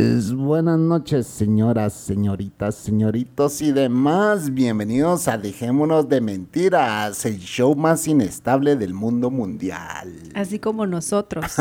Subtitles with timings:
[0.00, 4.54] Buenas noches, señoras, señoritas, señoritos y demás.
[4.54, 10.10] Bienvenidos a Dejémonos de Mentiras, el show más inestable del mundo mundial.
[10.34, 11.54] Así como nosotros.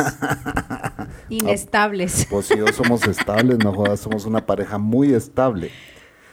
[1.30, 2.28] Inestables.
[2.30, 5.72] Pues si yo somos estables, no jodas, somos una pareja muy estable.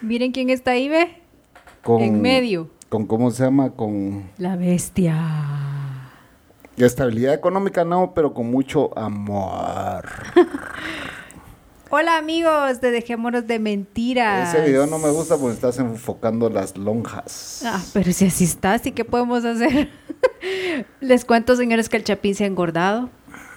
[0.01, 1.23] Miren quién está ahí, ve.
[1.89, 2.71] En medio.
[2.89, 3.71] Con, ¿cómo se llama?
[3.71, 4.31] Con...
[4.39, 5.17] La bestia.
[6.77, 10.05] Estabilidad económica no, pero con mucho amor.
[11.89, 14.53] Hola amigos de Dejémonos de Mentiras.
[14.53, 17.63] Ese video no me gusta porque estás enfocando las lonjas.
[17.65, 19.89] Ah, pero si así está, ¿y qué podemos hacer?
[21.01, 23.09] Les cuento, señores, que el Chapín se ha engordado.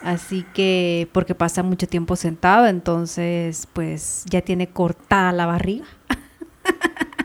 [0.03, 5.85] Así que, porque pasa mucho tiempo sentado, entonces, pues ya tiene cortada la barriga.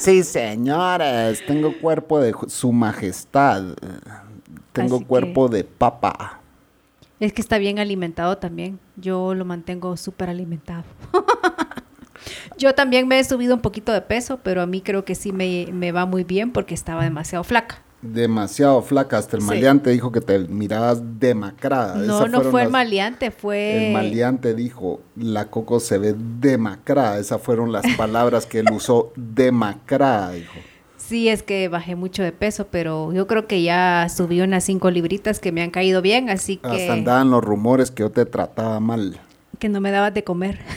[0.00, 3.62] Sí, señores, tengo cuerpo de su majestad.
[4.72, 6.41] Tengo cuerpo de papa.
[7.22, 8.80] Es que está bien alimentado también.
[8.96, 10.82] Yo lo mantengo súper alimentado.
[12.58, 15.30] Yo también me he subido un poquito de peso, pero a mí creo que sí
[15.30, 19.18] me, me va muy bien porque estaba demasiado flaca demasiado flaca.
[19.18, 21.94] Hasta el maleante dijo que te mirabas demacrada.
[21.94, 23.86] No, no fue el maleante, fue...
[23.86, 27.20] El maleante dijo, la Coco se ve demacrada.
[27.20, 30.54] Esas fueron las palabras que él usó, demacrada, dijo.
[31.12, 34.90] Sí, es que bajé mucho de peso, pero yo creo que ya subí unas cinco
[34.90, 36.66] libritas que me han caído bien, así que...
[36.66, 39.20] Hasta andaban los rumores que yo te trataba mal.
[39.58, 40.60] Que no me dabas de comer.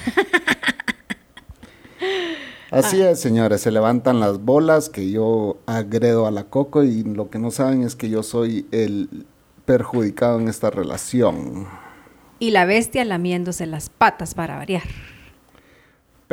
[2.69, 7.29] Así es, señores, se levantan las bolas que yo agredo a la Coco y lo
[7.29, 9.25] que no saben es que yo soy el
[9.63, 11.65] perjudicado en esta relación.
[12.39, 14.83] Y la bestia lamiéndose las patas para variar.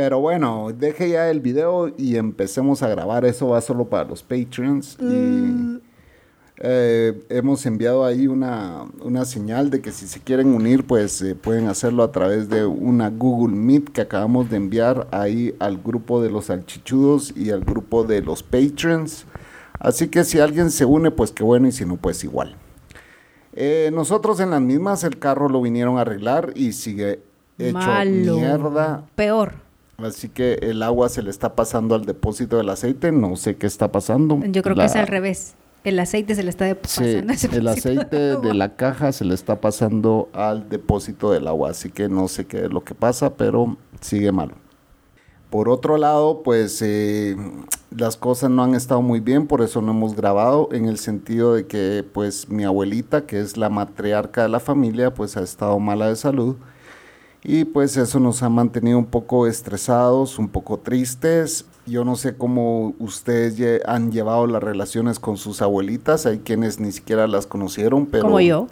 [0.03, 3.25] Pero bueno, deje ya el video y empecemos a grabar.
[3.25, 4.99] Eso va solo para los Patreons.
[5.01, 5.81] Y.
[6.59, 8.85] Eh, hemos enviado ahí una,
[9.25, 13.11] señal de que si se quieren unir, pues eh, pueden hacerlo a través de una
[13.11, 18.03] Google Meet que acabamos de enviar ahí al grupo de los salchichudos y al grupo
[18.03, 19.27] de los patrons.
[19.79, 22.57] Así que si alguien se une, pues qué bueno, y si no, pues igual.
[23.53, 27.21] Eh, nosotros en las mismas el carro lo vinieron a arreglar y sigue
[27.57, 29.05] hecho mierda.
[29.15, 29.62] Peor.
[30.05, 33.67] Así que el agua se le está pasando al depósito del aceite, no sé qué
[33.67, 34.41] está pasando.
[34.47, 35.55] Yo creo que es al revés.
[35.85, 37.35] El aceite se le está pasando.
[37.35, 41.91] Sí, el aceite de, la caja se le está pasando al depósito del agua, así
[41.91, 44.53] que no sé qué es lo que pasa, pero sigue mal.
[45.51, 47.37] Por otro lado, pues eh,
[47.91, 51.55] las cosas no han estado muy bien, por eso no hemos grabado, en el sentido
[51.55, 55.79] de que pues mi abuelita, que es la matriarca de la familia, pues ha estado
[55.79, 56.57] mala de salud
[57.45, 61.65] y pues eso nos ha mantenido un poco estresados, un poco tristes.
[61.87, 66.93] Yo no sé cómo ustedes han llevado las relaciones con sus abuelitas, hay quienes ni
[66.93, 68.25] siquiera las conocieron, pero...
[68.25, 68.69] Como yo.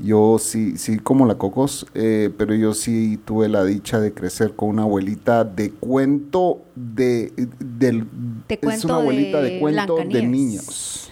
[0.00, 4.56] Yo sí, sí, como la Cocos, eh, pero yo sí tuve la dicha de crecer
[4.56, 7.32] con una abuelita de cuento de...
[7.60, 8.08] Del,
[8.48, 11.10] es una abuelita de, de cuento de niños,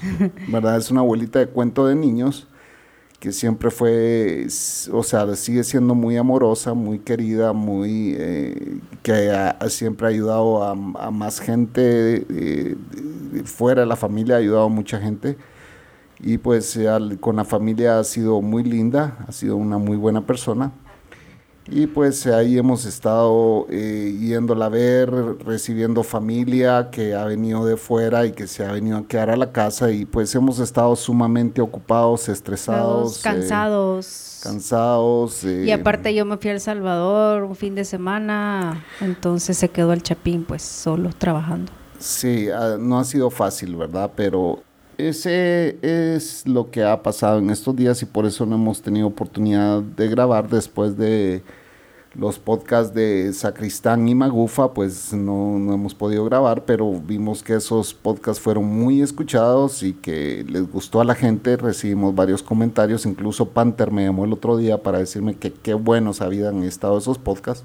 [0.48, 0.78] ¿verdad?
[0.78, 2.48] Es una abuelita de cuento de niños
[3.22, 4.48] que siempre fue,
[4.90, 9.30] o sea, sigue siendo muy amorosa, muy querida, muy eh, que
[9.68, 12.76] siempre ha ayudado a, más gente eh,
[13.44, 15.36] fuera de la familia, ha ayudado a mucha gente.
[16.18, 16.76] Y pues
[17.20, 20.72] con la familia ha sido muy linda, ha sido una muy buena persona.
[21.74, 27.78] Y pues ahí hemos estado eh, yéndola a ver, recibiendo familia que ha venido de
[27.78, 30.94] fuera y que se ha venido a quedar a la casa y pues hemos estado
[30.96, 33.20] sumamente ocupados, estresados.
[33.20, 34.40] Eh, cansados.
[34.42, 35.44] cansados.
[35.44, 39.70] y eh, aparte yo me fui a El Salvador un fin de semana, entonces se
[39.70, 41.72] quedó el Chapín pues solo trabajando.
[41.98, 44.10] Sí, ah, no ha sido fácil, ¿verdad?
[44.14, 44.62] Pero
[44.98, 49.06] ese es lo que ha pasado en estos días y por eso no hemos tenido
[49.06, 51.42] oportunidad de grabar después de,
[52.14, 57.54] los podcasts de Sacristán y Magufa, pues no, no, hemos podido grabar, pero vimos que
[57.54, 61.56] esos podcasts fueron muy escuchados y que les gustó a la gente.
[61.56, 66.20] Recibimos varios comentarios, incluso Panther me llamó el otro día para decirme que qué buenos
[66.20, 67.64] habían estado esos podcasts.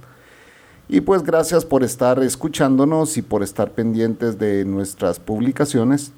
[0.89, 6.13] Y pues gracias por estar escuchándonos y por estar pendientes de nuestras publicaciones.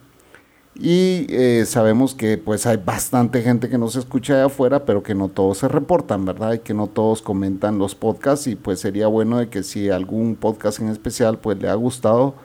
[0.75, 5.13] Y eh, sabemos que pues hay bastante gente que nos escucha de afuera, pero que
[5.15, 6.53] no todos se reportan, ¿verdad?
[6.53, 10.35] Y que no todos comentan los podcasts y pues sería bueno de que si algún
[10.35, 12.35] podcast en especial pues le ha gustado,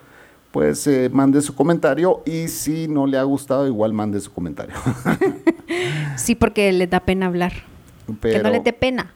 [0.50, 4.74] pues eh, mande su comentario y si no le ha gustado igual mande su comentario.
[6.16, 7.52] sí, porque les da pena hablar.
[8.20, 9.14] que no les dé pena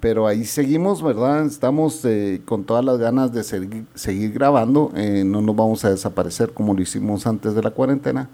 [0.00, 1.46] pero ahí seguimos, ¿verdad?
[1.46, 4.92] Estamos eh, con todas las ganas de seguir, grabando.
[4.94, 8.28] Eh, no nos vamos a desaparecer como lo hicimos antes de la cuarentena.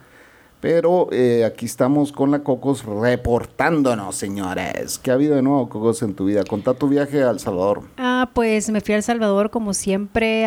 [0.60, 4.98] Pero eh, aquí estamos con la Cocos reportándonos, señores.
[4.98, 6.42] ¿Qué ha habido de nuevo, Cocos, en tu vida?
[6.42, 7.82] Contá tu viaje a El Salvador.
[7.98, 10.44] Ah, pues me fui a El Salvador como siempre.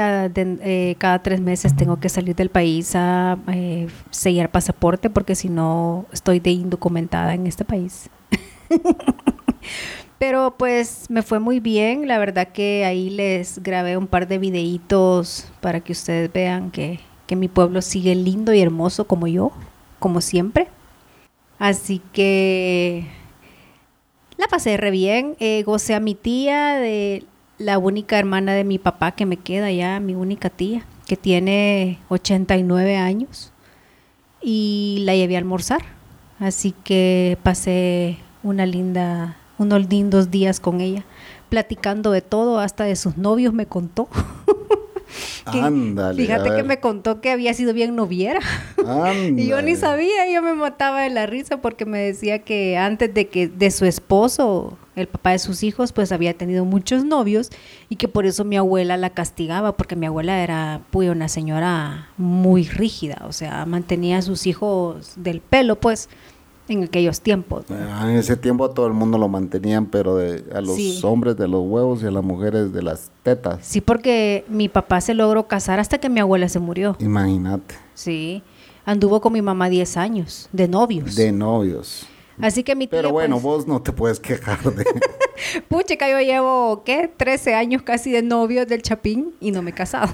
[0.98, 3.38] cada tres meses tengo que salir del país a
[4.10, 8.10] sellar pasaporte porque si no estoy de indocumentada en este país.
[10.20, 14.40] Pero pues me fue muy bien, la verdad que ahí les grabé un par de
[14.40, 17.00] videitos para que ustedes vean que,
[17.36, 19.52] mi pueblo sigue lindo y hermoso como yo,
[20.00, 20.70] como siempre.
[21.60, 23.06] Así que
[24.38, 27.26] la pasé re bien, eh, gocé a mi tía, de
[27.58, 32.00] la única hermana de mi papá que me queda ya, mi única tía, que tiene
[32.10, 33.52] 89 años,
[34.42, 35.82] y la llevé a almorzar.
[36.40, 41.06] Así que pasé una linda unos lindos días con ella,
[41.50, 44.08] platicando de todo, hasta de sus novios me contó.
[45.46, 46.22] Ándale.
[46.22, 48.40] Fíjate que me contó que había sido bien noviera.
[49.36, 53.14] y yo ni sabía, yo me mataba de la risa porque me decía que antes
[53.14, 57.52] de que de su esposo, el papá de sus hijos, pues había tenido muchos novios
[57.90, 62.10] y que por eso mi abuela la castigaba porque mi abuela era pues, una señora
[62.18, 66.10] muy rígida, o sea, mantenía a sus hijos del pelo, pues
[66.68, 67.66] en aquellos tiempos.
[67.70, 71.64] Ah, en ese tiempo todo el mundo lo mantenían, pero a los hombres de los
[71.66, 73.60] huevos y a las mujeres de las tetas.
[73.62, 76.96] Sí, porque mi papá se logró casar hasta que mi abuela se murió.
[77.00, 77.76] Imagínate.
[77.94, 78.44] Sí,
[78.86, 81.16] anduvo con mi mamá 10 años, de novios.
[81.16, 82.08] De novios.
[82.40, 84.86] Así que mi tía, Pero bueno, pues vos no te puedes quejar de...
[85.68, 87.12] Pucha, yo llevo, ¿qué?
[87.16, 90.14] 13 años casi de novios del Chapín y no me he casado.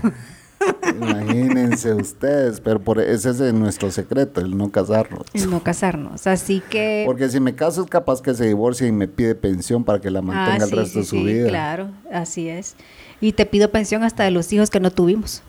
[0.95, 5.25] Imagínense ustedes, pero por ese es nuestro secreto, el no casarnos.
[5.33, 7.03] El no casarnos, así que...
[7.05, 10.09] Porque si me caso es capaz que se divorcie y me pide pensión para que
[10.09, 11.49] la mantenga ah, el resto de su sí, vida.
[11.49, 12.75] Claro, así es.
[13.21, 15.41] Y te pido pensión hasta de los hijos que no tuvimos.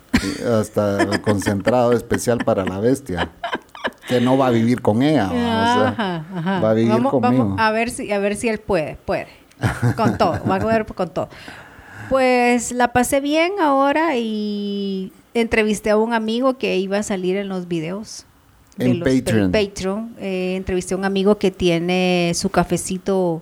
[0.59, 3.31] hasta el concentrado especial para la bestia.
[4.07, 5.25] Que no va a vivir con ella.
[5.25, 6.59] Ajá, ajá.
[6.59, 7.19] Va a vivir conmigo.
[7.19, 9.27] Vamos a ver si, a ver si él puede, puede.
[9.95, 11.29] Con todo, va a ver con todo.
[12.09, 17.49] Pues la pasé bien ahora y entrevisté a un amigo que iba a salir en
[17.49, 18.25] los videos.
[18.77, 19.51] En Patreon.
[19.51, 20.15] Patreon.
[20.19, 23.41] Eh, entrevisté a un amigo que tiene su cafecito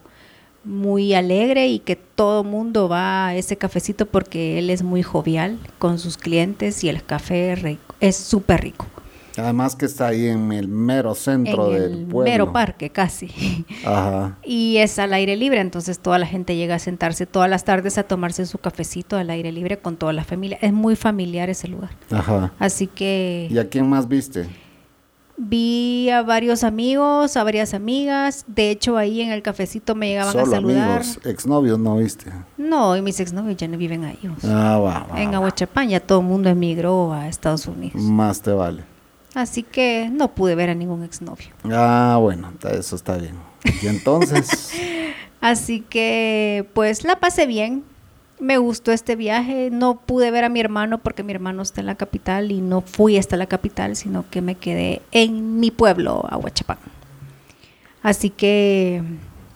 [0.64, 5.60] muy alegre y que todo mundo va a ese cafecito porque él es muy jovial
[5.80, 8.86] con sus clientes y el café es súper rico.
[9.38, 12.32] Además que está ahí en el mero centro en del el pueblo.
[12.32, 13.66] Mero parque, casi.
[13.86, 14.38] Ajá.
[14.44, 17.98] Y es al aire libre, entonces toda la gente llega a sentarse todas las tardes
[17.98, 20.58] a tomarse su cafecito al aire libre con toda la familia.
[20.62, 21.92] Es muy familiar ese lugar.
[22.12, 22.54] Ajá.
[22.60, 23.48] Así que...
[23.50, 24.48] ¿Y a quién más viste?
[25.36, 28.46] Vi a varios amigos, a varias amigas.
[28.48, 31.00] De hecho, ahí en el cafecito me llegaban a saludar.
[31.00, 32.32] amigos, exnovios no viste.
[32.58, 34.20] No, y mis exnovios ya no viven ahí.
[34.44, 38.00] ah, va, En Aguachapán ya todo el mundo emigró a Estados Unidos.
[38.00, 38.93] Más te vale.
[39.34, 41.48] Así que no pude ver a ningún exnovio.
[41.72, 43.36] Ah, bueno, eso está bien.
[43.82, 44.72] Y entonces.
[45.42, 47.84] Así que, pues la pasé bien.
[48.40, 49.70] Me gustó este viaje.
[49.72, 52.82] No pude ver a mi hermano porque mi hermano está en la capital y no
[52.82, 56.78] fui hasta la capital, sino que me quedé en mi pueblo, Aguachapán.
[58.04, 59.02] Así que,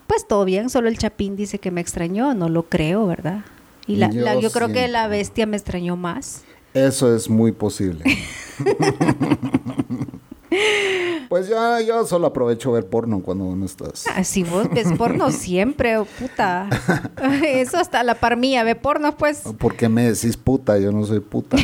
[0.08, 0.70] pues todo bien.
[0.70, 2.34] Solo el Chapín dice que me extrañó.
[2.34, 3.46] No lo creo, ¿verdad?
[3.86, 6.44] Y la, yo, yo creo que la bestia me extrañó más.
[6.74, 8.04] Eso es muy posible.
[11.30, 14.06] Pues ya, yo solo aprovecho ver porno cuando no estás.
[14.16, 16.70] Ah, si vos ves porno siempre, oh, puta.
[17.46, 19.42] Eso hasta la par mía, ve porno, pues.
[19.58, 20.78] ¿Por qué me decís puta?
[20.78, 21.58] Yo no soy puta.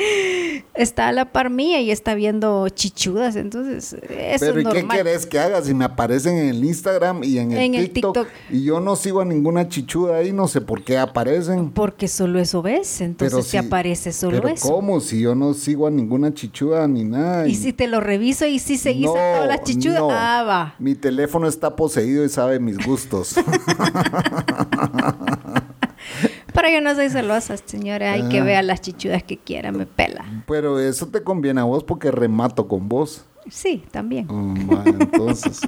[0.74, 5.26] está a la par mía y está viendo chichudas, entonces eso Pero ¿y qué querés
[5.26, 8.96] que haga si me aparecen en el Instagram y en el, TikTok, y yo no
[8.96, 11.70] sigo a ninguna chichuda ahí, no sé por qué aparecen?
[11.70, 14.68] Porque solo eso ves, entonces te aparece solo pero eso.
[14.68, 15.00] ¿Cómo?
[15.00, 17.46] Si yo no sigo a ninguna chichuda ni nada.
[17.46, 20.74] Y, si te lo reviso y si seguís a todas las chichudas, ah, va.
[20.78, 23.34] Mi teléfono está poseído y sabe mis gustos.
[26.60, 28.12] Pero yo no soy celosa, señora.
[28.12, 28.44] Hay que ah.
[28.44, 30.26] ver las chichudas que quiera, me pela.
[30.46, 33.24] Pero eso te conviene a vos porque remato con vos.
[33.48, 34.28] Sí, también.
[34.30, 34.54] Oh,
[34.86, 35.60] entonces.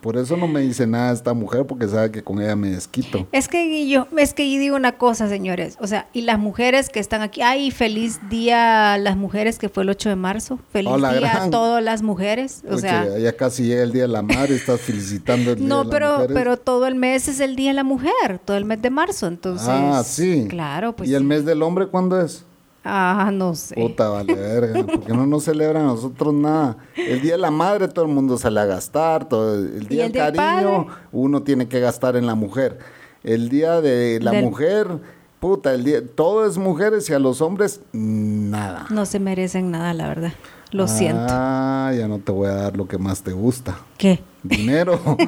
[0.00, 3.26] Por eso no me dice nada esta mujer, porque sabe que con ella me desquito.
[3.32, 5.76] Es que yo, es que yo digo una cosa, señores.
[5.80, 9.68] O sea, y las mujeres que están aquí, ay, feliz día a las mujeres que
[9.68, 10.58] fue el 8 de marzo.
[10.70, 12.62] Feliz día a todas las mujeres.
[12.70, 15.90] O sea, ya casi llega el día de la madre, estás felicitando el no, día
[15.90, 18.64] pero, de la pero todo el mes es el día de la mujer, todo el
[18.64, 19.68] mes de marzo, entonces.
[19.68, 20.46] Ah, sí.
[20.48, 21.08] Claro, pues.
[21.08, 22.44] ¿Y el mes del hombre cuándo es?
[22.90, 23.74] Ah, no sé.
[23.74, 24.84] Puta, vale, verga.
[24.84, 26.78] Porque no nos celebran nosotros nada.
[26.96, 29.28] El día de la madre todo el mundo sale a gastar.
[29.28, 32.78] Todo, el día del cariño uno tiene que gastar en la mujer.
[33.22, 34.86] El día de la mujer,
[35.40, 38.86] puta, el día, todo es mujeres y a los hombres, nada.
[38.90, 40.32] No se merecen nada, la verdad.
[40.70, 41.26] Lo siento.
[41.28, 43.78] Ah, ya no te voy a dar lo que más te gusta.
[43.96, 44.20] ¿Qué?
[44.42, 45.00] Dinero.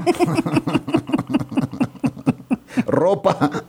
[2.86, 3.64] Ropa.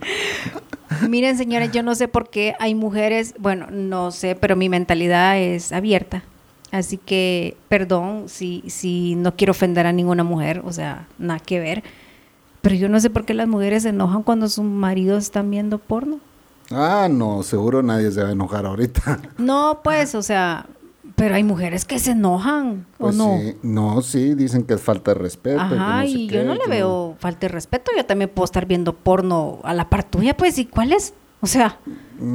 [1.08, 5.38] Miren, señores, yo no sé por qué hay mujeres, bueno, no sé, pero mi mentalidad
[5.38, 6.22] es abierta.
[6.70, 11.60] Así que, perdón si, si no quiero ofender a ninguna mujer, o sea, nada que
[11.60, 11.82] ver.
[12.62, 15.78] Pero yo no sé por qué las mujeres se enojan cuando sus maridos están viendo
[15.78, 16.20] porno.
[16.70, 19.20] Ah, no, seguro nadie se va a enojar ahorita.
[19.36, 20.66] No, pues, o sea,
[21.16, 23.38] pero hay mujeres que se enojan, ¿o pues no?
[23.38, 23.56] Sí.
[23.62, 25.60] No, sí, dicen que es falta de respeto.
[25.60, 27.90] Ajá, y, yo no le veo falta de respeto.
[27.96, 31.14] Yo también puedo estar viendo porno a la par tuya, pues, ¿y cuál es?
[31.40, 31.78] O sea,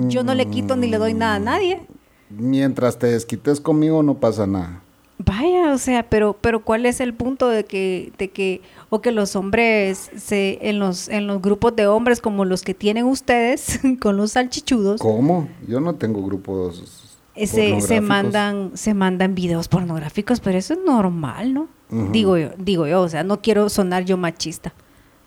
[0.07, 1.81] yo no le quito ni le doy nada a nadie.
[2.29, 4.81] Mientras te desquites conmigo no pasa nada.
[5.19, 9.11] Vaya, o sea, pero pero ¿cuál es el punto de que de que o que
[9.11, 13.79] los hombres se en los en los grupos de hombres como los que tienen ustedes
[14.01, 15.01] con los salchichudos?
[15.01, 15.47] ¿Cómo?
[15.67, 17.06] Yo no tengo grupos
[17.45, 21.67] se, se, mandan se mandan videos pornográficos, pero eso es normal, ¿no?
[21.89, 24.73] Digo yo, digo yo, o sea, no quiero sonar yo machista.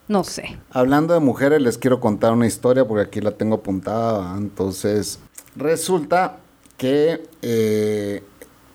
[0.07, 0.57] No sé.
[0.71, 4.37] Hablando de mujeres, les quiero contar una historia porque aquí la tengo apuntada.
[4.37, 5.19] Entonces,
[5.55, 6.37] resulta
[6.77, 8.21] que eh,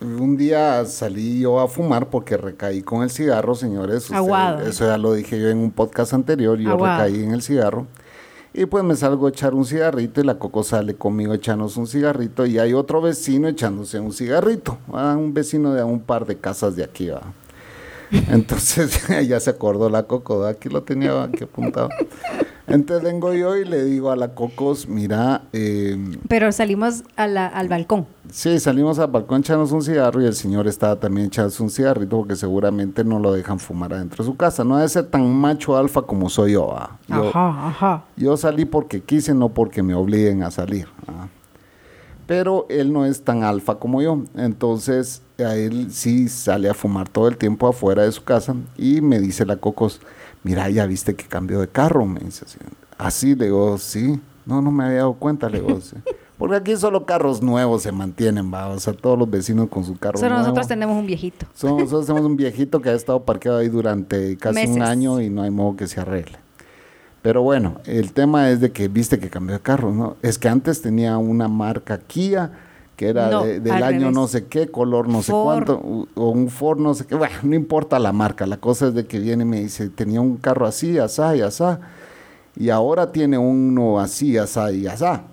[0.01, 4.11] un día salí yo a fumar porque recaí con el cigarro, señores.
[4.11, 7.87] eso ya lo dije yo en un podcast anterior, yo recaí en el cigarro.
[8.59, 11.87] Y pues me salgo a echar un cigarrito y la Coco sale conmigo echándose un
[11.87, 14.79] cigarrito y hay otro vecino echándose un cigarrito.
[14.89, 17.21] un vecino de un par de casas de aquí, va.
[18.31, 21.91] Entonces ya se acordó la Coco, aquí lo tenía aquí apuntado.
[22.67, 25.43] Entonces vengo yo y le digo a la Cocos, mira...
[25.53, 28.07] Em, Pero salimos al balcón.
[28.31, 32.17] Sí, salimos al balcón echarnos un cigarro y el señor estaba también echándose un cigarrito
[32.19, 34.65] porque seguramente no lo dejan fumar adentro de su casa.
[34.65, 36.77] No debe ser tan macho alfa como soy yo.
[37.07, 38.05] yo ajá, ajá.
[38.17, 40.89] Yo salí porque quise, no porque me obliguen a salir.
[42.27, 44.25] Pero él no es tan alfa como yo.
[44.35, 49.01] Entonces, a él sí sale a fumar todo el tiempo afuera de su casa y
[49.01, 50.01] me dice la Cocos
[50.47, 52.59] mira, ya viste que cambió de carro, me dice así.
[52.97, 54.21] Así, le digo, sí.
[54.47, 55.97] No, no me había dado cuenta, le digo, sí.
[56.39, 58.69] Porque aquí solo carros nuevos se mantienen, va.
[58.69, 61.47] O sea, todos los vecinos con su carro Solo nosotros tenemos un viejito.
[61.63, 65.43] nosotros tenemos un viejito que ha estado parqueado ahí durante casi un año y no
[65.43, 66.39] hay modo que se arregle.
[67.23, 70.17] Pero bueno, el tema es de que viste que cambió de carro, ¿no?
[70.23, 72.53] Es que antes tenía una marca Kia
[72.97, 76.95] que era del año no sé qué, color no sé cuánto, o un Ford no
[76.95, 79.61] sé qué, bueno, no importa la marca, la cosa es de que viene y me
[79.61, 81.81] dice, tenía un carro así, asá y asá,
[82.57, 85.25] y ahora tiene uno así, asá y asá.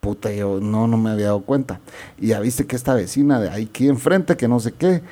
[0.00, 1.80] Puta, yo no, no me había dado cuenta.
[2.18, 5.02] Y ya viste que esta vecina de aquí enfrente, que no sé qué,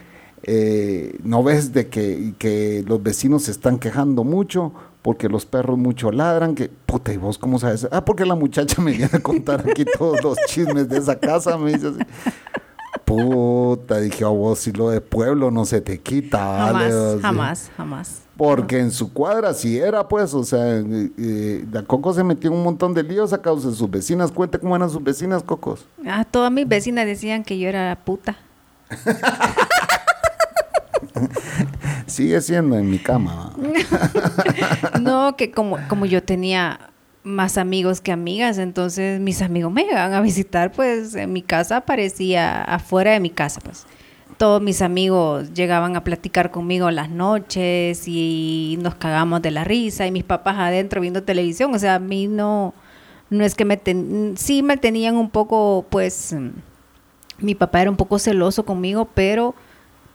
[0.45, 4.73] eh, no ves de que, que los vecinos se están quejando mucho
[5.07, 7.87] porque los perros mucho ladran, que puta, ¿y vos cómo sabes?
[7.93, 11.57] Ah, porque la muchacha me viene a contar aquí todos los chismes de esa casa,
[11.57, 12.01] me dice así.
[13.05, 18.23] Puta, dije, a vos si lo de pueblo no se te quita, jamás, Jamás, jamás.
[18.37, 22.57] Porque en su cuadra sí era, pues, o sea, eh, la Coco se metió en
[22.57, 24.33] un montón de líos a causa de sus vecinas.
[24.33, 25.87] Cuente cómo eran sus vecinas, Cocos.
[26.05, 28.39] Ah, todas mis vecinas decían que yo era puta.
[32.07, 33.53] Sigue siendo en mi cama.
[35.01, 36.91] no, que como, como yo tenía
[37.27, 41.81] más amigos que amigas, entonces mis amigos me iban a visitar, pues en mi casa
[41.81, 43.85] parecía afuera de mi casa, pues.
[44.37, 50.07] Todos mis amigos llegaban a platicar conmigo las noches y nos cagamos de la risa
[50.07, 52.75] y mis papás adentro viendo televisión, o sea, a mí no,
[53.31, 56.37] no es que me, ten, sí me tenían un poco, pues,
[57.39, 59.55] mi papá era un poco celoso conmigo, pero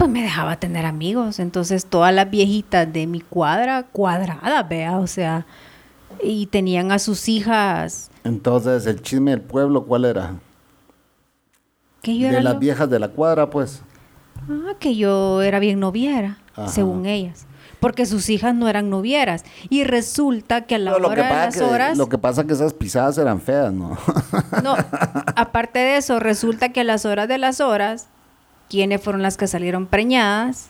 [0.01, 1.37] pues me dejaba tener amigos.
[1.37, 5.45] Entonces todas las viejitas de mi cuadra, cuadradas, vea, o sea,
[6.23, 8.09] y tenían a sus hijas.
[8.23, 10.37] Entonces, el chisme del pueblo, ¿cuál era?
[12.01, 13.83] Que yo de las viejas de la cuadra, pues.
[14.49, 17.45] Ah, que yo era bien noviera, según ellas.
[17.79, 19.43] Porque sus hijas no eran novieras.
[19.69, 21.95] Y resulta que a la hora de las horas.
[21.95, 23.99] Lo que pasa es que esas pisadas eran feas, ¿no?
[24.63, 24.75] no,
[25.35, 28.07] aparte de eso, resulta que a las horas de las horas,
[28.71, 30.69] ¿quiénes fueron las que salieron preñadas?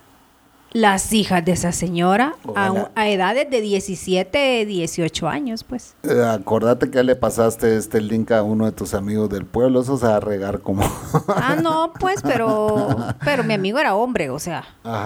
[0.74, 5.96] las hijas de esa señora a, edades de 17, 18 años, pues.
[6.03, 9.98] Eh, acordate que le pasaste este link a uno de tus amigos del pueblo, eso
[9.98, 10.84] se va a regar como...
[11.27, 14.63] ah, no, pues, pero, pero mi amigo era hombre, o sea,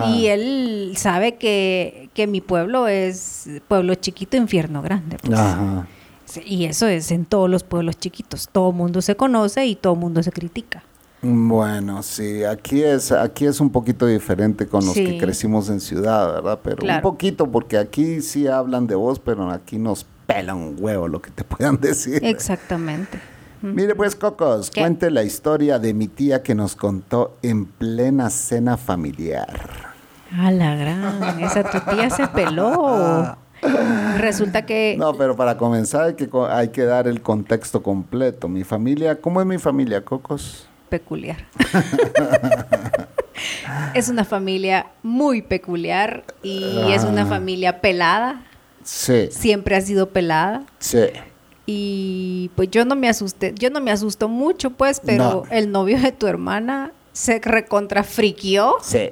[0.08, 5.18] y él sabe que, que mi pueblo es pueblo chiquito, infierno grande.
[5.18, 5.40] Pues.
[5.40, 5.88] Ajá.
[6.46, 10.22] Y eso es en todos los pueblos chiquitos, todo mundo se conoce y todo mundo
[10.22, 10.84] se critica.
[11.27, 16.34] Bueno, sí, aquí es, aquí es un poquito diferente con los que crecimos en ciudad,
[16.34, 16.60] ¿verdad?
[16.62, 21.08] Pero un poquito, porque aquí sí hablan de vos, pero aquí nos pelan un huevo
[21.08, 22.24] lo que te puedan decir.
[22.24, 23.20] Exactamente.
[23.63, 28.77] Mire pues, Cocos, cuente la historia de mi tía que nos contó en plena cena
[28.77, 29.96] familiar.
[30.32, 33.36] A la gran, esa tu tía se peló.
[34.20, 34.96] Resulta que...
[35.00, 38.48] No, pero para comenzar hay que, hay que dar el contexto completo.
[38.48, 40.67] Mi familia, ¿cómo es mi familia, Cocos?
[41.00, 41.46] Peculiar.
[43.94, 47.25] es una familia muy peculiar y es una ah.
[47.25, 48.46] familia pelada.
[48.84, 49.28] Sí.
[49.30, 50.64] Siempre ha sido pelada.
[50.80, 51.08] Sí.
[51.66, 56.00] Y pues yo no me asusté, yo no me asusto mucho, pues, pero el novio
[56.00, 58.75] de tu hermana se recontrafriquió.
[58.82, 59.10] Sí.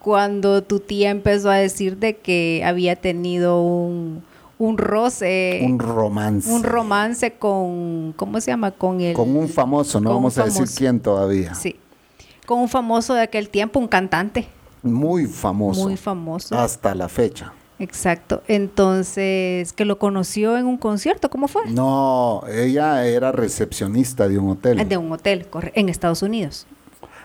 [0.00, 4.22] Cuando tu tía empezó a decir de que había tenido un
[4.58, 5.60] un roce.
[5.64, 6.50] Un romance.
[6.50, 8.70] Un romance con, ¿cómo se llama?
[8.70, 9.14] Con el...
[9.14, 11.54] Con un famoso, no vamos a decir quién todavía.
[11.54, 11.76] Sí.
[12.46, 14.46] Con un famoso de aquel tiempo, un cantante.
[14.82, 15.82] Muy famoso.
[15.82, 16.56] Muy famoso.
[16.56, 17.52] Hasta la fecha.
[17.78, 18.42] Exacto.
[18.48, 21.66] Entonces, que lo conoció en un concierto, ¿cómo fue?
[21.66, 24.88] No, ella era recepcionista de un hotel.
[24.88, 26.66] De un hotel, en Estados Unidos.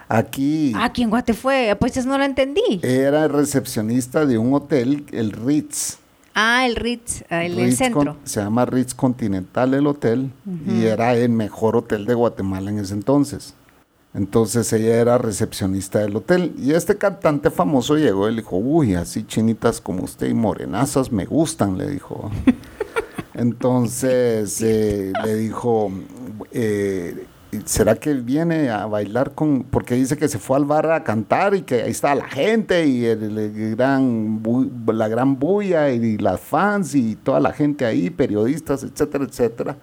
[0.09, 0.73] Aquí.
[0.75, 2.81] Aquí en Guate fue, pues no lo entendí.
[2.83, 6.00] Era recepcionista de un hotel, el Ritz.
[6.33, 8.17] Ah, el Ritz, ah, el, centro.
[8.23, 10.31] se llama Ritz Continental el hotel
[10.65, 13.53] y era el mejor hotel de Guatemala en ese entonces.
[14.13, 18.95] Entonces ella era recepcionista del hotel y este cantante famoso llegó y le dijo, uy,
[18.95, 22.29] así chinitas como usted y morenazas me gustan, le dijo.
[23.33, 25.91] Entonces eh, le dijo,
[26.51, 27.25] eh,
[27.65, 29.63] ¿será que viene a bailar con.?
[29.63, 32.85] Porque dice que se fue al bar a cantar y que ahí está la gente
[32.85, 34.41] y el, gran,
[34.87, 39.77] la gran bulla y las fans y toda la gente ahí, periodistas, etcétera, etcétera.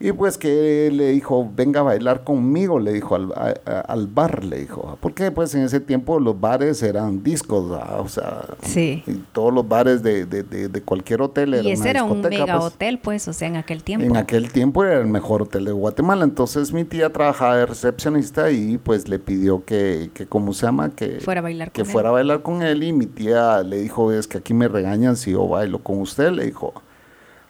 [0.00, 4.96] Y pues que le dijo, venga a bailar conmigo, le dijo al, bar, le dijo.
[5.00, 9.02] Porque pues en ese tiempo los bares eran discos, o sea, sí.
[9.32, 12.64] todos los bares de, de, cualquier hotel eran Y ese era un mega pues.
[12.66, 14.06] hotel, pues, o sea, en aquel tiempo.
[14.06, 16.22] En aquel tiempo era el mejor hotel de Guatemala.
[16.22, 20.90] Entonces mi tía trabajaba de recepcionista y pues le pidió que, que ¿cómo se llama?
[20.90, 22.84] Que fuera a bailar que fuera a bailar con él.
[22.84, 26.30] Y mi tía le dijo, es que aquí me regañan si yo bailo con usted,
[26.30, 26.72] le dijo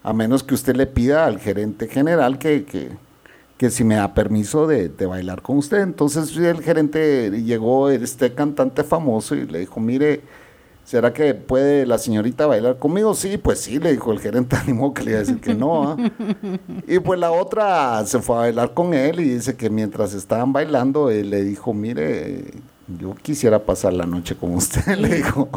[0.03, 2.65] a menos que usted le pida al gerente general que,
[3.57, 5.81] que, si me da permiso de, bailar con usted.
[5.81, 10.23] Entonces el gerente llegó, este cantante famoso, y le dijo, mire,
[10.85, 13.15] ¿será que puede la señorita bailar conmigo?
[13.15, 15.91] Sí, pues sí, le dijo el gerente, animó que le iba a decir que no.
[15.91, 15.97] ¿ah?
[16.87, 20.53] y pues la otra se fue a bailar con él y dice que mientras estaban
[20.53, 22.45] bailando, él le dijo, mire,
[22.99, 25.49] yo quisiera pasar la noche con usted, le dijo.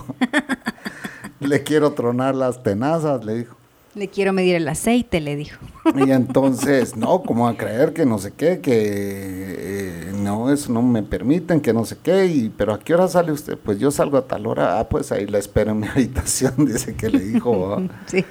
[1.39, 3.60] le quiero tronar las tenazas, le dijo.
[3.93, 5.59] Le quiero medir el aceite, le dijo.
[5.95, 10.81] Y entonces, no, ¿cómo a creer que no sé qué, que eh, no, eso no
[10.81, 13.57] me permiten, que no sé qué, y, pero ¿a qué hora sale usted?
[13.57, 16.95] Pues yo salgo a tal hora, ah, pues ahí la espero en mi habitación, dice
[16.95, 17.81] que le dijo.
[18.07, 18.23] sí.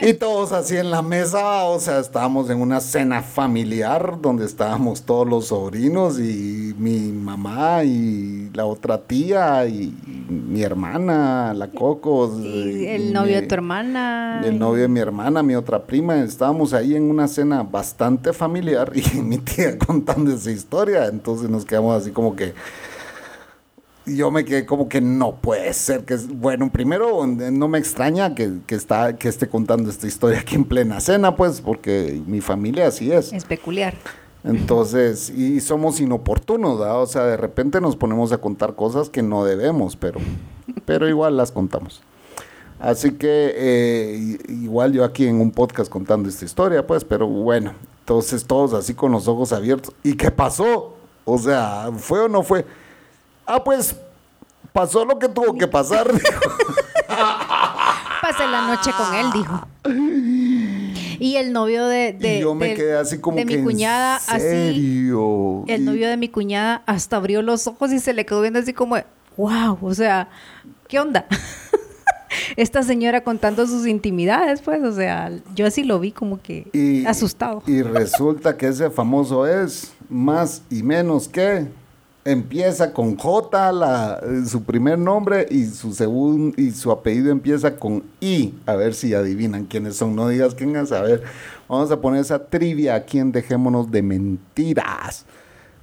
[0.02, 5.02] Y todos así en la mesa, o sea, estábamos en una cena familiar donde estábamos
[5.02, 9.94] todos los sobrinos y mi mamá y la otra tía y
[10.28, 12.34] mi hermana, la Coco.
[12.42, 14.40] Y el novio de tu hermana.
[14.42, 16.18] El novio de mi hermana, mi otra prima.
[16.22, 21.06] Estábamos ahí en una cena bastante familiar y mi tía contando esa historia.
[21.08, 22.54] Entonces nos quedamos así como que
[24.06, 28.60] yo me quedé como que no puede ser que bueno primero no me extraña que,
[28.68, 33.12] está que esté contando esta historia aquí en plena cena pues porque mi familia así
[33.12, 33.32] es.
[33.32, 33.94] Es peculiar.
[34.42, 39.44] Entonces y somos inoportunos o sea de repente nos ponemos a contar cosas que no
[39.44, 40.20] debemos pero
[40.86, 42.02] pero igual las contamos.
[42.78, 47.74] Así que eh, igual yo aquí en un podcast contando esta historia pues pero bueno
[48.10, 49.94] entonces todos así con los ojos abiertos.
[50.02, 52.64] Y qué pasó O sea, ¿fue o no fue?
[53.52, 53.96] Ah, pues
[54.72, 56.08] pasó lo que tuvo que pasar.
[58.22, 59.66] Pasé la noche con él, dijo.
[61.18, 65.62] Y el novio de, de, yo me quedé así como mi cuñada, ¿en serio?
[65.64, 65.72] así.
[65.72, 68.72] El novio de mi cuñada hasta abrió los ojos y se le quedó viendo así
[68.72, 68.96] como,
[69.36, 70.28] wow, o sea,
[70.86, 71.26] ¿qué onda?
[72.56, 77.64] Esta señora contando sus intimidades, pues, o sea, yo así lo vi como que asustado.
[77.66, 81.66] Y resulta que ese famoso es más y menos que
[82.30, 88.02] empieza con J, la, su primer nombre, y su segundo y su apellido empieza con
[88.20, 88.54] I.
[88.66, 90.14] A ver si adivinan quiénes son.
[90.14, 90.92] No digas quién es.
[90.92, 91.22] A ver,
[91.68, 95.24] vamos a poner esa trivia aquí en Dejémonos de Mentiras.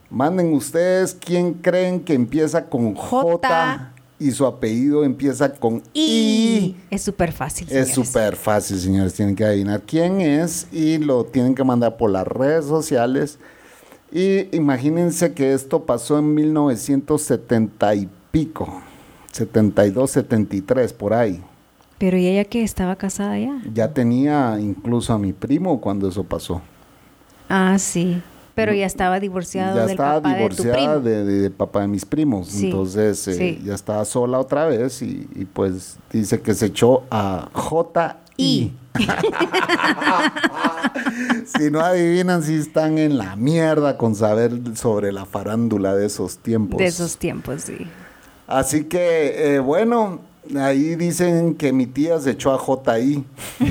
[0.09, 6.75] Manden ustedes quién creen que empieza con J, y su apellido empieza con I.
[6.89, 7.67] Es súper fácil.
[7.69, 9.13] Es súper fácil, señores.
[9.13, 13.37] Tienen que adivinar quién es y lo tienen que mandar por las redes sociales
[14.11, 18.81] y imagínense que esto pasó en 1970 y pico,
[19.31, 21.41] 72, 73, por ahí.
[21.97, 23.59] Pero ¿y ella que estaba casada ya?
[23.73, 26.61] Ya tenía incluso a mi primo cuando eso pasó.
[27.49, 28.21] Ah, sí.
[28.53, 32.59] Pero ya estaba divorciado ya estaba divorciada de, de, papá de mis primos.
[32.59, 37.49] Entonces eh, ya estaba sola otra vez y, y, pues dice que se echó a
[37.53, 38.17] J.
[38.37, 38.71] I.
[41.45, 46.37] si no adivinan, si están en la mierda con saber sobre la farándula de esos
[46.37, 46.77] tiempos.
[46.77, 47.87] De esos tiempos, sí.
[48.47, 50.21] Así que, eh, bueno,
[50.55, 53.25] Ahí dicen que mi tía se echó a JI.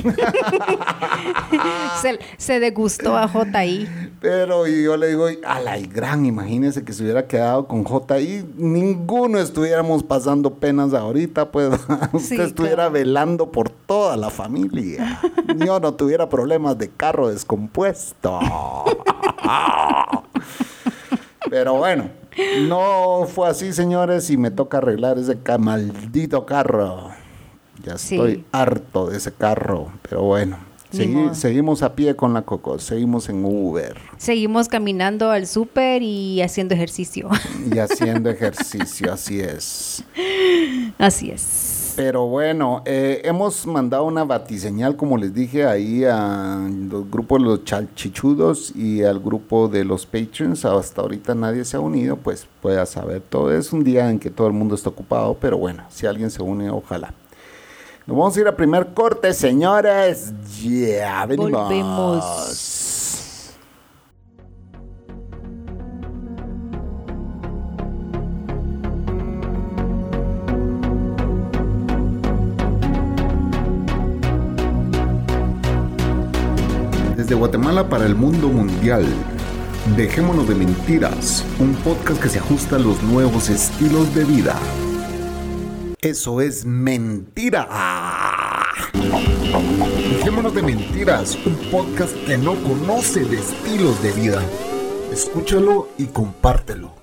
[2.01, 3.87] se, se, degustó a JI.
[4.19, 9.39] Pero yo le digo, a la gran, imagínese que se hubiera quedado con JI, ninguno
[9.39, 11.79] estuviéramos pasando penas ahorita, pues
[12.13, 15.21] usted estuviera velando por toda la familia.
[15.55, 18.39] yo no tuviera problemas de carro descompuesto.
[21.49, 22.26] Pero bueno.
[22.61, 27.11] No fue así, señores, y me toca arreglar ese maldito carro.
[27.83, 30.57] Ya estoy harto de ese carro, pero bueno.
[31.33, 33.95] seguimos a pie con la Coco, seguimos en Uber.
[34.17, 37.29] Seguimos caminando al súper y haciendo ejercicio.
[37.73, 40.03] Y haciendo ejercicio, así es.
[40.97, 41.76] Así es.
[41.97, 47.63] Pero bueno, eh, hemos mandado una batiseñal, como les dije, ahí al grupo de los
[47.63, 50.63] chalchichudos y al grupo de los patrons.
[50.63, 53.51] Hasta ahorita nadie se ha unido, pues pueda saber todo.
[53.51, 56.43] Es un día en que todo el mundo está ocupado, pero bueno, si alguien se
[56.43, 57.15] une, ojalá.
[58.05, 60.31] Nos vamos a ir a primer corte, señores.
[60.61, 61.51] Ya, venimos.
[61.51, 63.16] Volvemos.
[77.37, 79.05] Guatemala para el mundo mundial.
[79.95, 84.55] Dejémonos de mentiras, un podcast que se ajusta a los nuevos estilos de vida.
[86.01, 87.69] Eso es mentira.
[90.17, 94.41] Dejémonos de mentiras, un podcast que no conoce de estilos de vida.
[95.11, 96.95] Escúchalo y compártelo.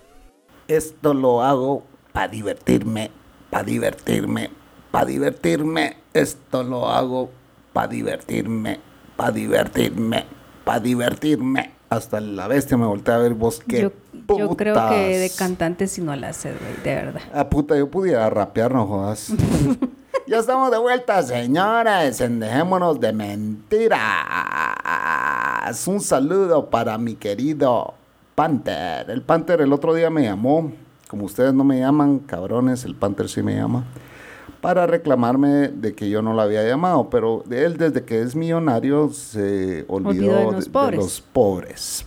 [0.66, 3.12] Esto lo hago para divertirme,
[3.50, 4.50] para divertirme,
[4.90, 5.96] para divertirme.
[6.12, 7.30] Esto lo hago
[7.72, 10.24] para divertirme para divertirme,
[10.64, 11.72] para divertirme.
[11.90, 13.92] Hasta la bestia me volteé a ver vos yo,
[14.36, 17.20] yo, creo que de cantante si no la haces, güey, de verdad.
[17.32, 19.32] Ah, puta, yo pudiera rapear, no jodas.
[20.26, 22.18] ya estamos de vuelta, señores.
[22.18, 24.00] Dejémonos de mentiras.
[25.86, 27.94] Un saludo para mi querido
[28.34, 29.08] Panther.
[29.10, 30.72] El Panther el otro día me llamó.
[31.08, 33.84] Como ustedes no me llaman, cabrones, el Panther sí me llama
[34.64, 39.10] para reclamarme de que yo no lo había llamado, pero él desde que es millonario
[39.10, 42.06] se olvidó, de, los pobres.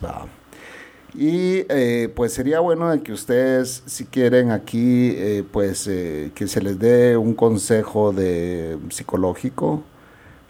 [1.13, 6.47] Y eh, pues sería bueno de que ustedes, si quieren aquí, eh, pues eh, que
[6.47, 9.83] se les dé un consejo de psicológico,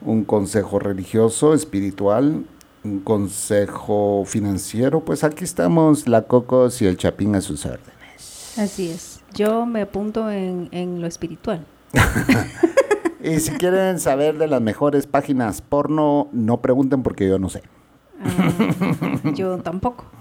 [0.01, 2.45] un consejo religioso, espiritual,
[2.85, 8.57] un consejo financiero, pues aquí estamos, la Cocos y el Chapín a sus órdenes.
[8.57, 9.19] Así es.
[9.33, 11.65] Yo me apunto en, en lo espiritual.
[13.23, 17.63] y si quieren saber de las mejores páginas porno, no pregunten porque yo no sé.
[18.23, 20.05] Ah, yo tampoco.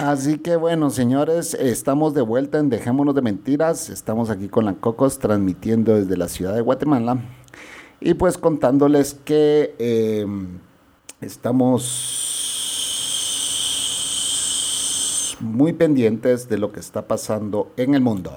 [0.00, 3.90] Así que bueno, señores, estamos de vuelta en Dejémonos de Mentiras.
[3.90, 7.18] Estamos aquí con la Cocos transmitiendo desde la ciudad de Guatemala.
[8.00, 10.26] Y pues contándoles que eh,
[11.20, 12.59] estamos
[15.40, 18.30] muy pendientes de lo que está pasando en el mundo.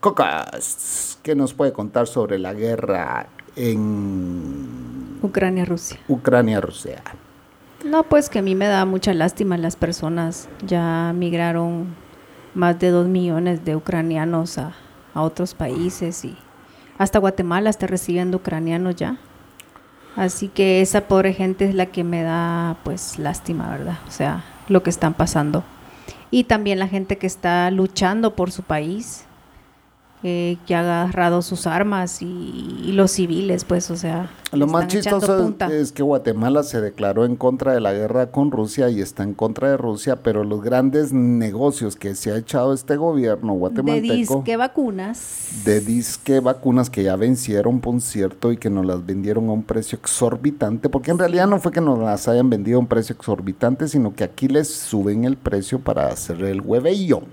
[0.00, 5.98] Cocas, ¿qué nos puede contar sobre la guerra en Ucrania-Rusia?
[6.08, 7.02] Ucrania-Rusia.
[7.84, 10.48] No, pues que a mí me da mucha lástima las personas.
[10.66, 11.94] Ya migraron
[12.54, 14.74] más de dos millones de ucranianos a,
[15.12, 16.36] a otros países y
[16.98, 19.18] hasta Guatemala está recibiendo ucranianos ya.
[20.16, 23.98] Así que esa pobre gente es la que me da pues lástima, ¿verdad?
[24.06, 25.64] O sea, lo que están pasando.
[26.34, 29.24] Y también la gente que está luchando por su país,
[30.26, 34.30] eh, que ha agarrado sus armas y, los civiles, pues, o sea.
[34.52, 38.88] Lo más chistoso es, que Guatemala se declaró en contra de la guerra con Rusia
[38.88, 42.96] y está en contra de Rusia, pero los grandes negocios que se ha echado este
[42.96, 44.12] gobierno guatemalteco.
[44.12, 45.48] De disque vacunas.
[45.66, 49.62] De disque vacunas que ya vencieron, por cierto, y que nos las vendieron a un
[49.62, 53.14] precio exorbitante, porque en realidad no fue que nos las hayan vendido a un precio
[53.14, 57.24] exorbitante, sino que aquí les suben el precio para hacer el huevello.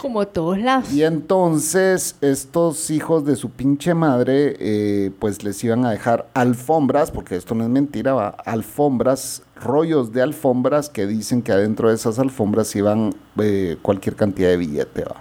[0.00, 0.92] Como todos lados.
[0.92, 7.10] Y entonces estos hijos de su pinche madre, eh, pues les iban a dejar alfombras,
[7.10, 11.94] porque esto no es mentira, va, alfombras, rollos de alfombras que dicen que adentro de
[11.94, 15.16] esas alfombras iban eh, cualquier cantidad de billete, va.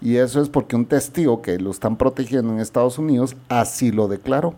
[0.00, 4.06] Y eso es porque un testigo que lo están protegiendo en Estados Unidos así lo
[4.06, 4.54] declaró.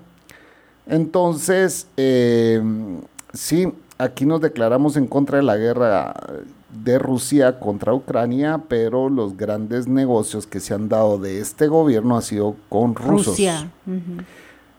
[0.86, 2.60] Entonces, eh,
[3.32, 6.14] sí, aquí nos declaramos en contra de la guerra
[6.72, 12.16] de Rusia contra Ucrania, pero los grandes negocios que se han dado de este gobierno
[12.16, 13.28] ha sido con rusos.
[13.28, 13.70] Rusia.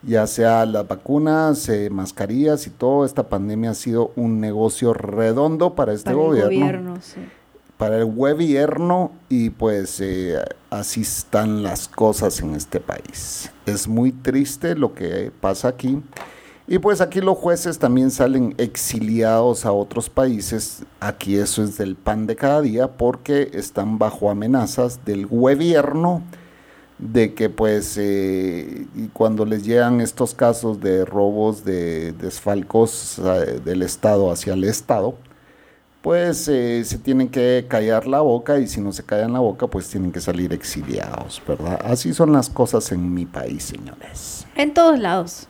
[0.04, 5.76] Ya sea las vacunas, eh, mascarillas y todo, esta pandemia ha sido un negocio redondo
[5.76, 7.00] para este gobierno.
[7.78, 10.38] Para el gobierno y pues eh,
[10.70, 13.52] así están las cosas en este país.
[13.66, 16.02] Es muy triste lo que pasa aquí.
[16.72, 20.84] Y pues aquí los jueces también salen exiliados a otros países.
[21.02, 26.24] Aquí eso es del pan de cada día porque están bajo amenazas del gobierno
[26.98, 33.22] de que pues eh, cuando les llegan estos casos de robos de desfalcos
[33.66, 35.16] del Estado hacia el Estado,
[36.02, 39.68] pues eh, se tienen que callar la boca y si no se callan la boca
[39.68, 41.82] pues tienen que salir exiliados, ¿verdad?
[41.84, 44.48] Así son las cosas en mi país, señores.
[44.56, 45.50] En todos lados.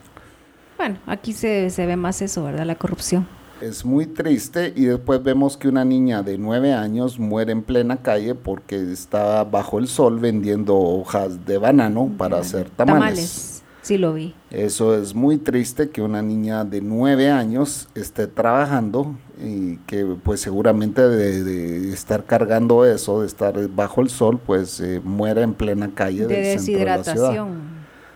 [0.82, 2.66] Bueno, aquí se, ve más eso, ¿verdad?
[2.66, 3.24] La corrupción.
[3.60, 7.98] Es muy triste y después vemos que una niña de nueve años muere en plena
[7.98, 12.98] calle porque estaba bajo el sol vendiendo hojas de banano para hacer tamales.
[12.98, 14.34] Tamales, sí lo vi.
[14.50, 20.40] Eso es muy triste que una niña de nueve años esté trabajando y que pues
[20.40, 25.92] seguramente de, estar cargando eso, de estar bajo el sol, pues eh, muera en plena
[25.94, 27.46] calle de del centro de la ciudad.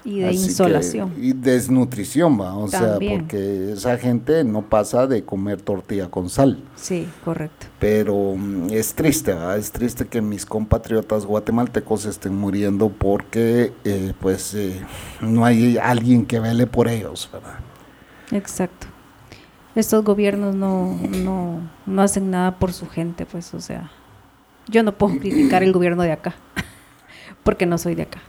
[0.07, 1.13] Y de insolación.
[1.21, 2.57] y desnutrición, va.
[2.57, 6.63] O sea, porque esa gente no pasa de comer tortilla con sal.
[6.77, 7.67] Sí, correcto.
[7.81, 9.57] Pero mm, es triste, ¿va?
[9.57, 14.81] Es triste que mis compatriotas guatemaltecos estén muriendo porque, eh, pues, eh,
[15.21, 17.59] no hay alguien que vele por ellos, ¿verdad?
[18.31, 18.87] Exacto.
[19.75, 23.91] Estos gobiernos no, no, no hacen nada por su gente, pues, o sea.
[24.69, 26.37] Yo no puedo criticar el gobierno de acá,
[27.43, 28.21] porque no soy de acá.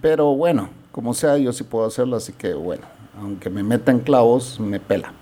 [0.00, 2.82] Pero bueno, como sea, yo sí puedo hacerlo, así que bueno,
[3.20, 5.12] aunque me metan clavos, me pela.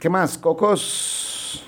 [0.00, 1.62] ¿Qué más, Cocos?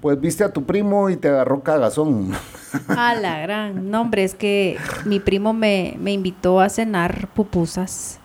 [0.00, 2.30] Pues viste a tu primo y te agarró cagazón.
[2.86, 3.90] A la gran.
[3.90, 8.20] No, hombre, es que mi primo me, invitó a cenar pupusas,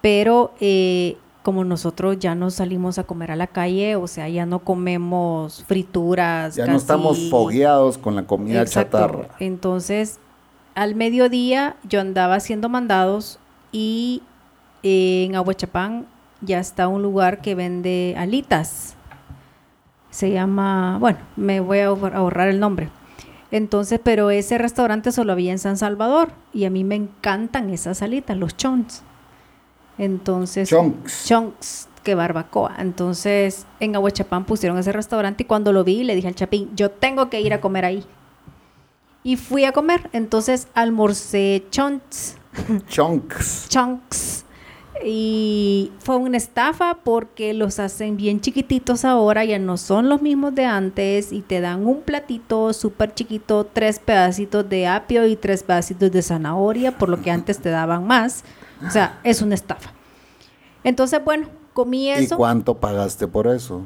[0.00, 4.46] pero eh, como nosotros ya no salimos a comer a la calle, o sea, ya
[4.46, 6.56] no comemos frituras.
[6.56, 9.28] Ya no estamos fogueados con la comida chatarra.
[9.38, 10.18] Entonces,
[10.74, 13.38] al mediodía yo andaba haciendo mandados
[13.72, 14.22] y
[14.82, 16.06] en Aguachapán
[16.40, 18.94] ya está un lugar que vende alitas.
[20.10, 22.88] Se llama, bueno, me voy a ahorrar el nombre.
[23.50, 28.02] Entonces, pero ese restaurante solo había en San Salvador y a mí me encantan esas
[28.02, 29.02] alitas, los chonks.
[29.98, 31.26] Entonces, chonks.
[31.26, 32.74] Chonks, que barbacoa.
[32.78, 36.90] Entonces, en Aguachapán pusieron ese restaurante y cuando lo vi le dije al Chapín, yo
[36.90, 38.04] tengo que ir a comer ahí.
[39.22, 40.08] Y fui a comer.
[40.12, 42.36] Entonces, almorcé chonks
[42.88, 43.68] Chunks.
[43.68, 44.44] Chunks.
[45.04, 50.54] Y fue una estafa porque los hacen bien chiquititos ahora, ya no son los mismos
[50.54, 55.62] de antes y te dan un platito súper chiquito, tres pedacitos de apio y tres
[55.62, 58.42] pedacitos de zanahoria, por lo que antes te daban más.
[58.86, 59.92] O sea, es una estafa.
[60.82, 62.34] Entonces, bueno, comí eso.
[62.34, 63.82] ¿Y cuánto pagaste por eso?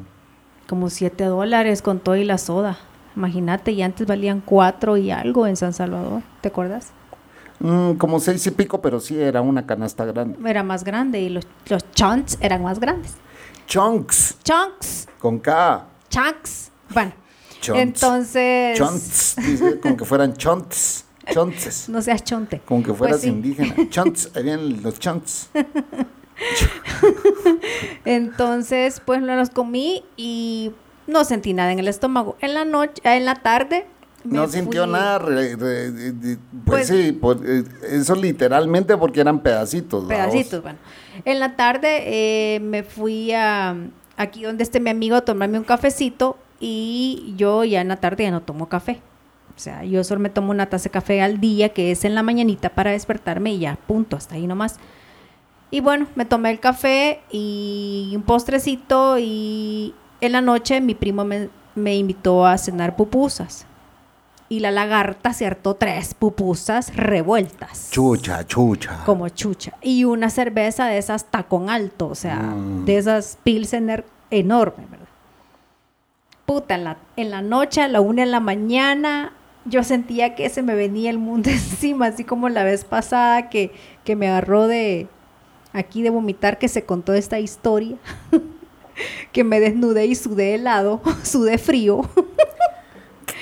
[0.68, 2.78] Como siete dólares con todo y la soda.
[3.16, 6.92] Imagínate, y antes valían cuatro y algo en San Salvador, ¿te acuerdas?
[7.60, 10.38] Mm, como seis y pico, pero sí era una canasta grande.
[10.48, 13.14] Era más grande y los, los chunks eran más grandes.
[13.66, 14.38] Chunks.
[14.42, 15.08] Chunks.
[15.18, 15.86] Con K.
[16.08, 16.70] Chunks.
[16.92, 17.12] Bueno.
[17.74, 18.78] Entonces.
[18.78, 19.36] Chunks.
[19.82, 21.04] como que fueran chunks.
[21.32, 21.88] Chunks.
[21.88, 22.60] No seas chonte.
[22.64, 23.74] Como que fueras pues indígena.
[23.90, 24.30] Chunks.
[24.34, 25.50] Ahí vienen los chunks.
[28.04, 30.72] Entonces, pues no los comí y
[31.06, 32.36] no sentí nada en el estómago.
[32.40, 33.86] En la noche, en la tarde
[34.24, 35.56] no sintió nada, pues,
[36.64, 40.04] pues, sí, eh, eso literalmente porque eran pedacitos.
[40.04, 40.78] Pedacitos, bueno.
[41.24, 43.76] En la tarde eh, me fui a
[44.16, 48.24] aquí donde esté mi amigo a tomarme un cafecito y yo ya en la tarde
[48.24, 49.00] ya no tomo café.
[49.56, 52.14] O sea, yo solo me tomo una taza de café al día, que es en
[52.14, 54.76] la mañanita para despertarme y ya, punto, hasta ahí nomás.
[55.70, 61.24] Y bueno, me tomé el café y un postrecito y en la noche mi primo
[61.24, 63.66] me, me invitó a cenar pupusas
[64.50, 67.88] y la lagarta se hartó tres pupusas revueltas.
[67.92, 69.04] Chucha, chucha.
[69.06, 69.74] Como chucha.
[69.80, 72.84] Y una cerveza de esas tacón alto, o sea, mm.
[72.84, 75.06] de esas pilsener enormes, ¿verdad?
[76.46, 79.34] Puta, en la, en la noche, a la una de la mañana,
[79.66, 83.70] yo sentía que se me venía el mundo encima, así como la vez pasada que,
[84.02, 85.06] que me agarró de
[85.72, 87.98] aquí de vomitar que se contó esta historia.
[89.32, 92.02] que me desnudé y sudé helado, sudé frío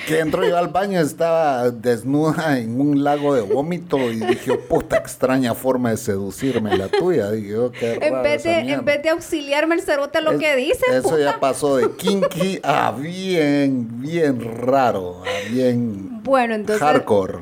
[0.09, 4.97] que entró yo al baño, estaba desnuda en un lago de vómito y dije, puta
[4.97, 7.29] extraña forma de seducirme la tuya.
[7.29, 10.83] Dije, oh, qué en, vez de, en vez de auxiliarme el cerote lo que dice.
[10.91, 17.39] Eso ya pasó de kinky a bien, bien raro, a bien bueno, entonces, hardcore.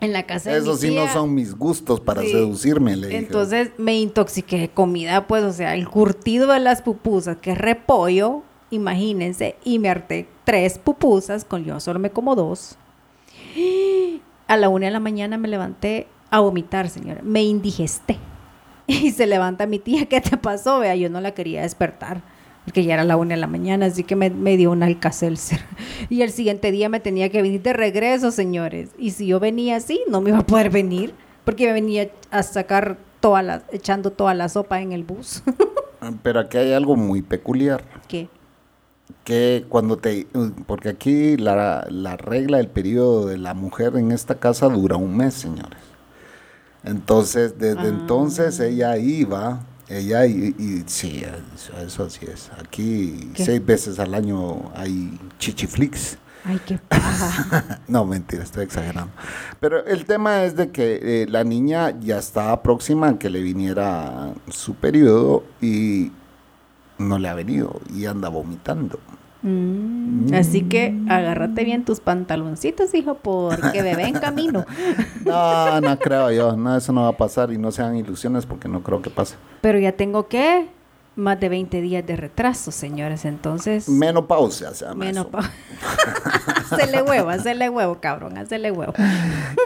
[0.00, 3.18] En la casa de Eso sí no son mis gustos para seducirme, le dije.
[3.18, 7.58] Entonces me intoxiqué de comida, pues, o sea, el curtido de las pupusas, que es
[7.58, 12.76] repollo, imagínense, y me harté tres pupusas, con yo solo me como dos.
[14.46, 17.20] A la una de la mañana me levanté a vomitar, señora.
[17.22, 18.18] Me indigesté.
[18.86, 20.80] Y se levanta mi tía, ¿qué te pasó?
[20.80, 22.22] Vea, yo no la quería despertar,
[22.64, 25.60] porque ya era la una de la mañana, así que me, dio un alcacelser.
[26.08, 28.90] Y el siguiente día me tenía que venir de regreso, señores.
[28.98, 32.42] Y si yo venía así, no me iba a poder venir, porque me venía a
[32.42, 35.44] sacar toda la, echando toda la sopa en el bus.
[36.24, 37.84] Pero aquí hay algo muy peculiar.
[38.08, 38.28] ¿Qué?
[39.24, 40.26] Que cuando te,
[40.66, 41.84] porque aquí la,
[42.16, 45.78] regla del periodo de la mujer en esta casa dura un mes, señores.
[46.82, 47.88] Entonces, desde ah.
[47.88, 51.22] entonces ella iba, ella y, y sí,
[51.84, 52.50] eso, así es.
[52.58, 56.16] Aquí seis veces al año hay chichiflix.
[56.44, 57.80] Ay, qué paja.
[57.86, 59.12] no, mentira, estoy exagerando.
[59.60, 63.42] Pero el tema es de que eh, la niña ya estaba próxima a que le
[63.42, 66.12] viniera su periodo y
[67.00, 68.98] no le ha venido y anda vomitando.
[69.42, 74.66] Mm, así que agárrate bien tus pantaloncitos, hijo, porque bebé en camino.
[75.24, 78.68] no, no creo yo, no, eso no va a pasar y no sean ilusiones porque
[78.68, 79.36] no creo que pase.
[79.62, 80.68] Pero ya tengo que
[81.20, 83.88] más de 20 días de retraso, señores, entonces...
[83.88, 85.52] Menopausia se llama Menopausia.
[86.70, 88.92] hacele huevo, hacele huevo, cabrón, hacele huevo.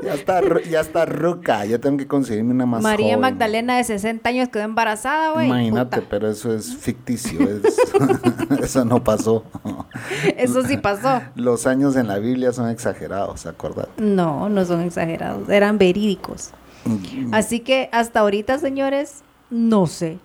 [0.03, 4.29] ya está, ya está ruca, ya tengo que conseguirme una más María Magdalena de 60
[4.29, 5.47] años quedó embarazada, güey.
[5.47, 7.41] Imagínate, pero eso es ficticio,
[8.63, 9.45] eso no pasó.
[10.37, 11.23] eso sí pasó.
[11.35, 13.91] Los años en la Biblia son exagerados, ¿acordate?
[14.03, 16.51] No, no son exagerados, eran verídicos.
[16.85, 17.33] Mm.
[17.33, 20.19] Así que hasta ahorita, señores, no sé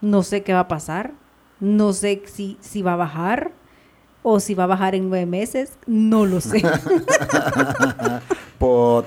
[0.00, 1.12] no sé qué va a pasar,
[1.60, 3.52] no sé si, si va a bajar
[4.22, 6.62] o si va a bajar en nueve meses, no lo sé.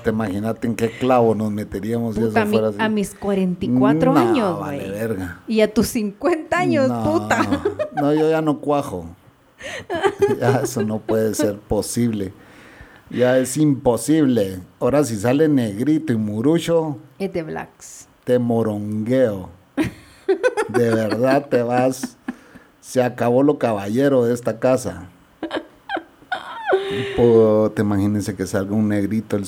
[0.02, 2.78] te imagínate en qué clavo nos meteríamos si eso fuera así.
[2.80, 5.40] A mis 44 años, vale, verga.
[5.46, 7.42] Y a tus 50 años, puta.
[7.94, 9.06] No, yo ya no cuajo.
[10.40, 12.32] ya eso no puede ser posible.
[13.10, 14.60] Ya es imposible.
[14.80, 16.98] Ahora si sale negrito y murucho.
[17.18, 18.08] Es de blacks.
[18.24, 19.50] Te morongueo
[20.72, 22.16] de verdad te vas.
[22.80, 25.08] Se acabó lo caballero de esta casa.
[27.74, 29.44] te imagínense que salga un negrito, el,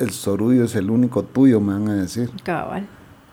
[0.00, 2.30] el sorullo es el único tuyo, me van a decir.
[2.42, 2.86] Cabal.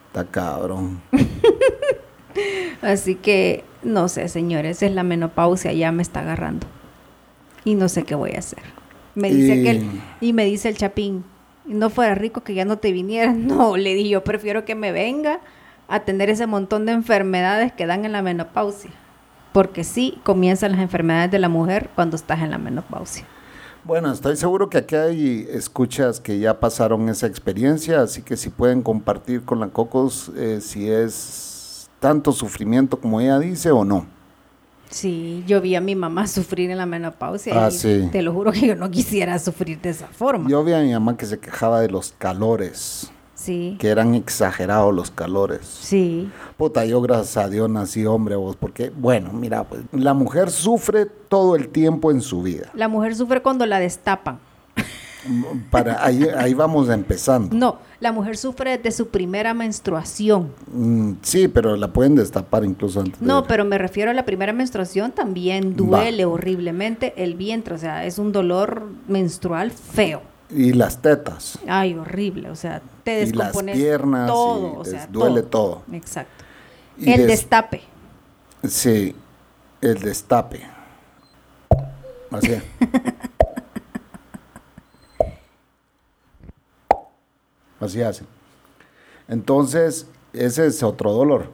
[0.08, 1.02] Está cabrón.
[2.82, 6.68] Así que, no sé, señores, es la menopausia, ya me está agarrando.
[7.64, 8.64] Y no sé qué voy a hacer.
[9.16, 9.64] Me dice y...
[9.64, 9.86] que
[10.22, 11.24] y me dice el chapín,
[11.66, 13.34] no fuera rico que ya no te viniera.
[13.38, 15.40] No, le dije, yo prefiero que me venga
[15.92, 18.90] a tener ese montón de enfermedades que dan en la menopausia.
[19.52, 23.26] Porque sí comienzan las enfermedades de la mujer cuando estás en la menopausia.
[23.84, 28.50] Bueno, estoy seguro que aquí hay escuchas que ya pasaron esa experiencia, así que si
[28.50, 34.06] pueden compartir con la Cocos eh, si es tanto sufrimiento como ella dice o no.
[34.90, 37.66] Sí, yo vi a mi mamá sufrir en la menopausia.
[37.66, 40.50] Ah, y Te lo juro que yo no quisiera sufrir de esa forma.
[40.50, 43.12] Yo vi a mi mamá que se quejaba de los calores.
[43.46, 45.62] Que eran exagerados los calores.
[45.66, 46.30] Sí.
[46.58, 51.06] Puta, yo gracias a Dios nací hombre vos, porque, bueno, mira, pues la mujer sufre
[51.06, 52.70] todo el tiempo en su vida.
[52.74, 54.40] La mujer sufre cuando la destapan.
[55.70, 57.56] Para, ahí, ahí vamos empezando.
[57.56, 60.52] No, la mujer sufre de su primera menstruación.
[60.72, 63.22] Mm, sí, pero la pueden destapar incluso antes.
[63.22, 68.06] No, pero me refiero a la primera menstruación, también duele horriblemente el vientre, o sea,
[68.06, 70.22] es un dolor menstrual feo.
[70.50, 71.60] Y las tetas.
[71.68, 75.84] Ay, horrible, o sea, te descompones y las piernas, todo, o sea, duele todo.
[75.92, 76.44] Exacto.
[77.00, 77.82] el destape.
[78.68, 79.16] Sí,
[79.82, 80.62] el destape.
[82.30, 82.54] Así.
[87.80, 88.24] Así hace.
[89.28, 91.50] Entonces, ese es otro dolor.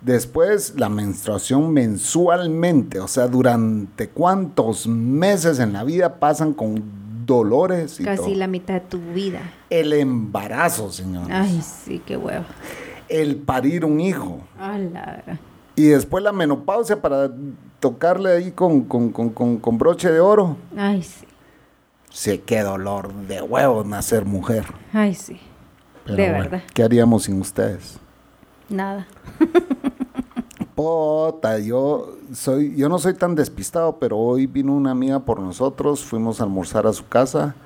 [0.00, 6.97] Después, la menstruación mensualmente, o sea, durante cuántos meses en la vida pasan con
[7.28, 8.00] dolores.
[8.00, 9.40] Y Casi la mitad de tu vida.
[9.70, 11.30] El embarazo, señores.
[11.30, 12.44] Ay, sí, qué huevo.
[13.08, 14.40] El parir un hijo.
[15.76, 17.30] Y después la menopausia para
[17.78, 20.56] tocarle ahí con, con broche de oro.
[20.76, 21.24] Ay, sí.
[22.10, 24.64] Sí, qué dolor de huevo nacer mujer.
[24.92, 25.38] Ay, sí
[26.16, 26.62] de verdad.
[26.74, 27.98] ¿Qué haríamos sin ustedes?
[28.68, 29.06] Nada.
[30.78, 36.04] Pota, yo soy, yo no soy tan despistado, pero hoy vino una amiga por nosotros,
[36.04, 37.56] fuimos a almorzar a su casa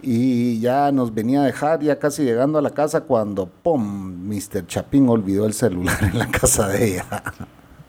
[0.00, 4.26] y ya nos venía a dejar, ya casi llegando a la casa, cuando ¡pum!
[4.26, 4.66] Mr.
[4.66, 7.04] Chapín olvidó el celular en la casa de ella.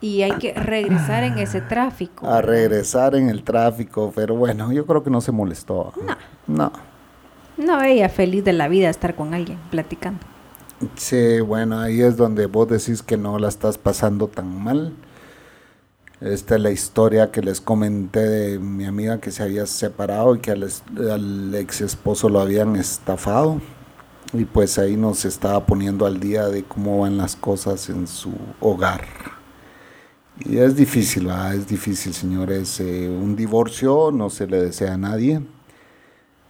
[0.02, 2.28] Y hay que regresar en ese tráfico.
[2.28, 5.94] A regresar en el tráfico, pero bueno, yo creo que no se molestó.
[6.06, 6.18] No.
[6.48, 6.72] No.
[7.56, 10.31] No, ella feliz de la vida estar con alguien, platicando.
[10.96, 14.94] Sí, bueno, ahí es donde vos decís que no la estás pasando tan mal.
[16.22, 20.40] Esta es la historia que les comenté de mi amiga que se había separado y
[20.40, 23.62] que al, ex esposo lo habían estafado.
[24.34, 28.32] Y pues ahí nos estaba poniendo al día de cómo van las cosas en su
[28.60, 29.06] hogar.
[30.40, 32.80] Y es difícil, es difícil, señores.
[32.80, 35.42] Eh, un divorcio no se le desea a nadie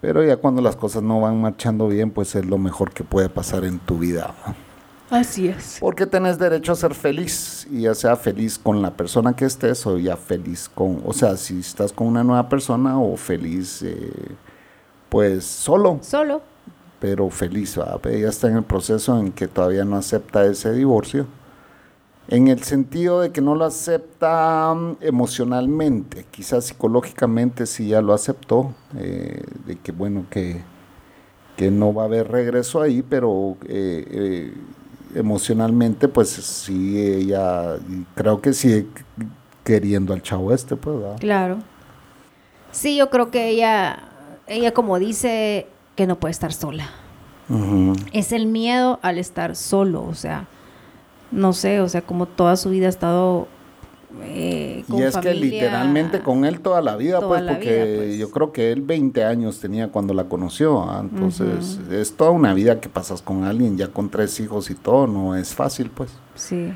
[0.02, 3.30] pero ya cuando las cosas no van marchando bien, pues es lo mejor que puede
[3.30, 4.34] pasar en tu vida.
[5.12, 5.78] Así es.
[5.80, 9.86] Porque tenés derecho a ser feliz, y ya sea feliz con la persona que estés
[9.86, 14.12] o ya feliz con, o sea, si estás con una nueva persona o feliz, eh,
[15.10, 16.00] pues solo.
[16.02, 16.42] Solo.
[17.00, 21.26] Pero feliz, ella está en el proceso en que todavía no acepta ese divorcio
[22.28, 28.14] en el sentido de que no lo acepta mm, emocionalmente, quizás psicológicamente sí ya lo
[28.14, 30.62] aceptó, eh, de que bueno, que,
[31.58, 34.54] que, no va a haber regreso ahí, pero eh, eh,
[35.16, 37.78] emocionalmente pues sí, ella
[38.16, 38.88] creo que sigue
[39.64, 41.20] queriendo al chavo este, pues.
[41.20, 41.60] Claro.
[42.72, 44.00] Sí, yo creo que ella,
[44.48, 46.90] ella como dice, que no puede estar sola.
[48.14, 50.48] Es el miedo al estar solo, o sea,
[51.32, 53.48] no sé, o sea, como toda su vida ha estado
[54.24, 58.18] eh, y es que literalmente con él toda la vida, pues, porque pues.
[58.18, 61.00] yo creo que él 20 años tenía cuando la conoció, ¿ah?
[61.02, 65.08] entonces es toda una vida que pasas con alguien, ya con tres hijos y todo,
[65.08, 66.12] no es fácil, pues.
[66.36, 66.74] Sí.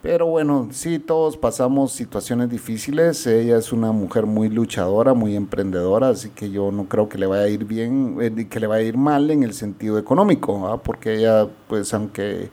[0.00, 6.08] Pero bueno, sí, todos pasamos situaciones difíciles, ella es una mujer muy luchadora, muy emprendedora,
[6.08, 8.84] así que yo no creo que le vaya a ir bien, eh, que le vaya
[8.84, 10.82] a ir mal en el sentido económico, ¿ah?
[10.82, 12.48] porque ella, pues, aunque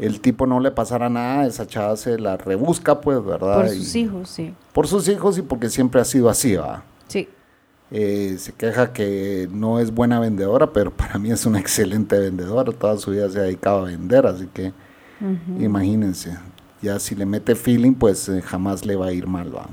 [0.00, 3.56] el tipo no le pasara nada, esa chava se la rebusca, pues, ¿verdad?
[3.56, 4.54] Por sus hijos, sí.
[4.72, 6.84] Por sus hijos y porque siempre ha sido así, ¿va?
[7.06, 7.28] Sí.
[7.90, 12.72] Eh, se queja que no es buena vendedora, pero para mí es una excelente vendedora.
[12.72, 14.72] Toda su vida se ha dedicado a vender, así que
[15.58, 16.36] imagínense.
[16.80, 19.66] Ya si le mete feeling, pues eh, jamás le va a ir mal, ¿va?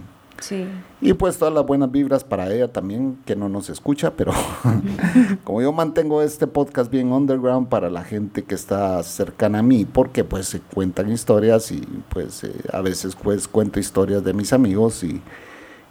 [0.99, 4.31] Y pues todas las buenas vibras para ella también, que no nos escucha, pero
[5.43, 9.85] como yo mantengo este podcast bien underground para la gente que está cercana a mí,
[9.85, 14.53] porque pues se cuentan historias y pues eh, a veces pues cuento historias de mis
[14.53, 15.21] amigos y,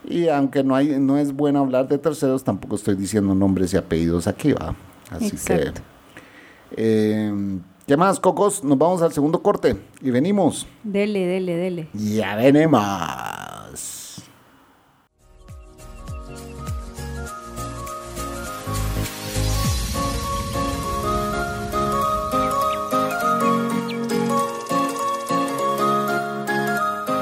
[0.08, 3.76] y aunque no, hay, no es bueno hablar de terceros, tampoco estoy diciendo nombres y
[3.76, 4.74] apellidos aquí, va.
[5.10, 5.72] Así que...
[6.72, 8.64] Eh, ¿Qué más, Cocos?
[8.64, 10.66] Nos vamos al segundo corte y venimos.
[10.82, 11.88] Dele, dele, dele.
[11.94, 14.05] Ya venimos.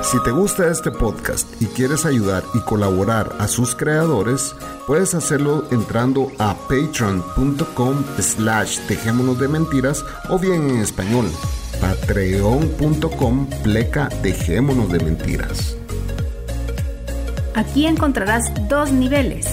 [0.05, 4.55] Si te gusta este podcast y quieres ayudar y colaborar a sus creadores,
[4.86, 11.26] puedes hacerlo entrando a patreon.com slash dejémonos de mentiras o bien en español,
[11.80, 15.76] patreon.com pleca dejémonos de mentiras.
[17.55, 19.46] Aquí encontrarás dos niveles.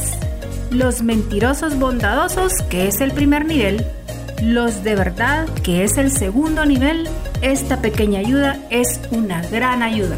[0.70, 3.86] Los mentirosos bondadosos, que es el primer nivel,
[4.42, 7.08] los de verdad, que es el segundo nivel,
[7.42, 10.16] esta pequeña ayuda es una gran ayuda.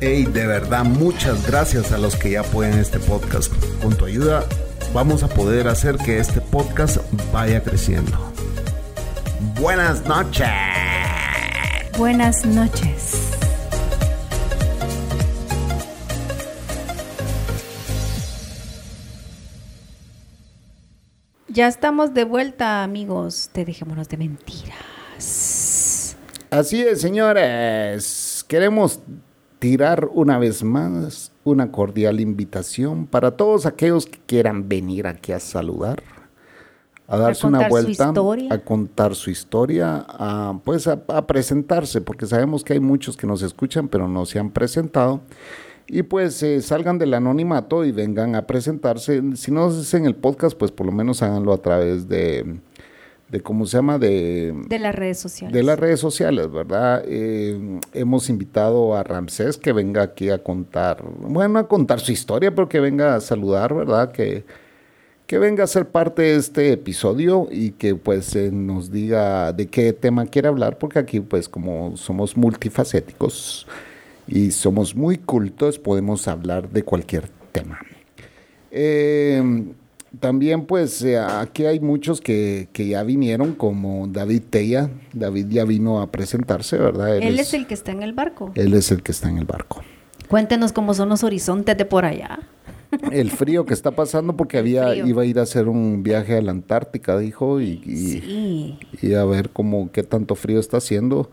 [0.00, 3.52] Hey, de verdad, muchas gracias a los que ya apoyan este podcast.
[3.82, 4.44] Con tu ayuda
[4.92, 6.98] vamos a poder hacer que este podcast
[7.32, 8.32] vaya creciendo.
[9.60, 10.48] Buenas noches.
[11.98, 13.32] Buenas noches.
[21.48, 23.48] Ya estamos de vuelta, amigos.
[23.50, 24.95] Te dejémonos de mentiras.
[26.50, 28.44] Así es, señores.
[28.46, 29.00] Queremos
[29.58, 35.40] tirar una vez más una cordial invitación para todos aquellos que quieran venir aquí a
[35.40, 36.02] saludar,
[37.08, 38.12] a darse una vuelta,
[38.50, 43.42] a contar su historia, a, pues a, presentarse, porque sabemos que hay muchos que nos
[43.42, 45.20] escuchan pero no se han presentado.
[45.88, 49.22] Y pues eh, salgan del anonimato y vengan a presentarse.
[49.36, 52.58] Si no es en el podcast, pues por lo menos háganlo a través de,
[53.28, 55.52] de cómo se llama, de, de las redes sociales.
[55.52, 57.02] De las redes sociales, ¿verdad?
[57.06, 62.54] Eh, hemos invitado a Ramsés que venga aquí a contar, bueno, a contar su historia,
[62.54, 64.12] pero que venga a saludar, ¿verdad?
[64.12, 64.44] Que,
[65.26, 69.66] que venga a ser parte de este episodio y que pues eh, nos diga de
[69.66, 73.66] qué tema quiere hablar, porque aquí pues como somos multifacéticos
[74.28, 77.80] y somos muy cultos, podemos hablar de cualquier tema.
[78.70, 79.42] Eh,
[80.20, 84.90] también pues eh, aquí hay muchos que, ya vinieron, como David Teya.
[85.12, 87.16] David ya vino a presentarse, ¿verdad?
[87.16, 88.52] Él, es, el que está en el barco.
[88.54, 89.82] Él es el que está en el barco.
[90.28, 92.40] Cuéntenos cómo son los horizontes de por allá.
[93.10, 96.40] El frío que está pasando porque había iba a ir a hacer un viaje a
[96.40, 101.30] la Antártica, dijo, y, y, a ver cómo qué tanto frío está haciendo.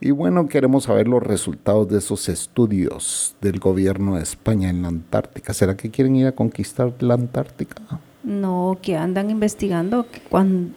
[0.00, 4.88] Y bueno, queremos saber los resultados de esos estudios del gobierno de España en la
[4.88, 5.54] Antártica.
[5.54, 7.76] ¿Será que quieren ir a conquistar la Antártica?
[8.26, 10.04] No, que andan investigando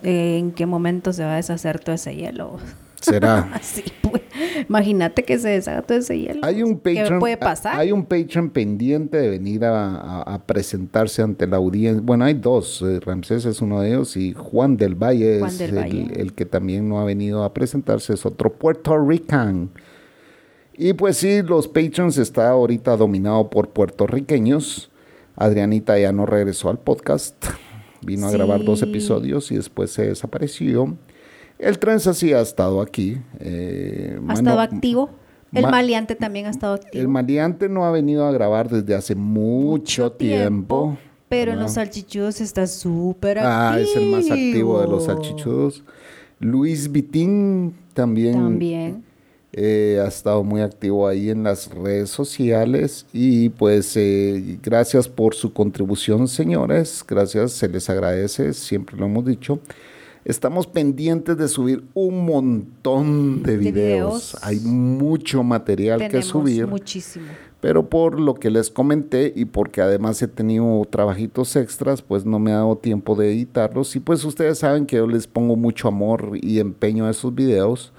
[0.03, 2.57] eh, en qué momento se va a deshacer todo ese hielo.
[3.01, 3.59] ¿Será?
[3.63, 4.21] sí, pues,
[4.69, 6.41] imagínate que se deshaga todo ese hielo.
[6.43, 7.75] Hay un patron, ¿Qué puede pasar?
[7.75, 12.03] Hay un patron pendiente de venir a, presentarse ante la audiencia.
[12.05, 12.83] Bueno, hay dos.
[12.83, 16.99] Eh, Ramsés es uno de ellos y Juan del Valle es El, que también no
[16.99, 18.13] ha venido a presentarse.
[18.13, 19.71] Es otro Puerto Rican.
[20.77, 24.88] Y pues sí, los patrons está ahorita dominado por puertorriqueños.
[25.39, 27.45] Adrianita ya no regresó al podcast,
[28.01, 30.97] vino a grabar dos episodios y después se desapareció.
[31.57, 33.17] El Trenza sí ha estado aquí.
[33.39, 35.09] Eh, ¿Ha estado activo?
[35.53, 37.01] El maleante también ha estado activo.
[37.01, 40.97] El maleante no ha venido a grabar desde hace mucho, tiempo,
[41.29, 43.53] Pero en los salchichudos está súper activo.
[43.53, 45.85] Ah, es el más activo de los salchichudos.
[46.39, 48.33] Luis Vitín también.
[48.33, 49.03] También.
[49.61, 55.35] Eh, ha estado muy activo ahí en las redes sociales y pues eh, gracias por
[55.35, 59.59] su contribución señores, gracias, se les agradece, siempre lo hemos dicho.
[60.23, 64.37] Estamos pendientes de subir un montón de videos.
[64.43, 66.65] Hay mucho material que subir.
[66.65, 67.25] Muchísimo.
[67.59, 72.39] Pero por lo que les comenté y porque además he tenido trabajitos extras, pues no
[72.39, 73.93] me ha dado tiempo de editarlos.
[73.97, 77.91] Y pues ustedes saben que yo les pongo mucho amor y empeño a esos videos.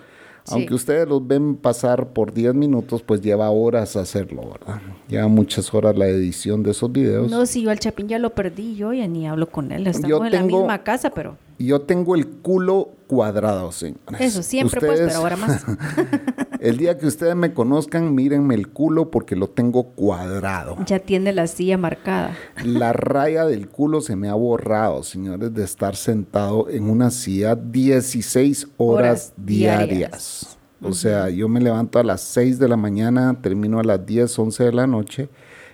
[0.48, 4.80] Aunque ustedes los ven pasar por 10 minutos, pues lleva horas hacerlo, ¿verdad?
[5.08, 7.30] Lleva muchas horas la edición de esos videos.
[7.30, 9.86] No, si yo al Chapín ya lo perdí, yo ya ni hablo con él.
[9.86, 11.36] Estamos en la misma casa, pero...
[11.58, 14.20] Yo tengo el culo cuadrado, señores.
[14.20, 15.64] Eso, siempre pues, pero ahora más.
[16.60, 20.76] el día que ustedes me conozcan, mírenme el culo porque lo tengo cuadrado.
[20.84, 22.36] Ya tiene la silla marcada.
[22.62, 27.56] La raya del culo se me ha borrado, señores, de estar sentado en una silla
[27.56, 30.58] 16 horas, diarias.
[30.82, 34.38] O sea, yo me levanto a las 6 de la mañana, termino a las 10,
[34.38, 35.28] 11 de la noche.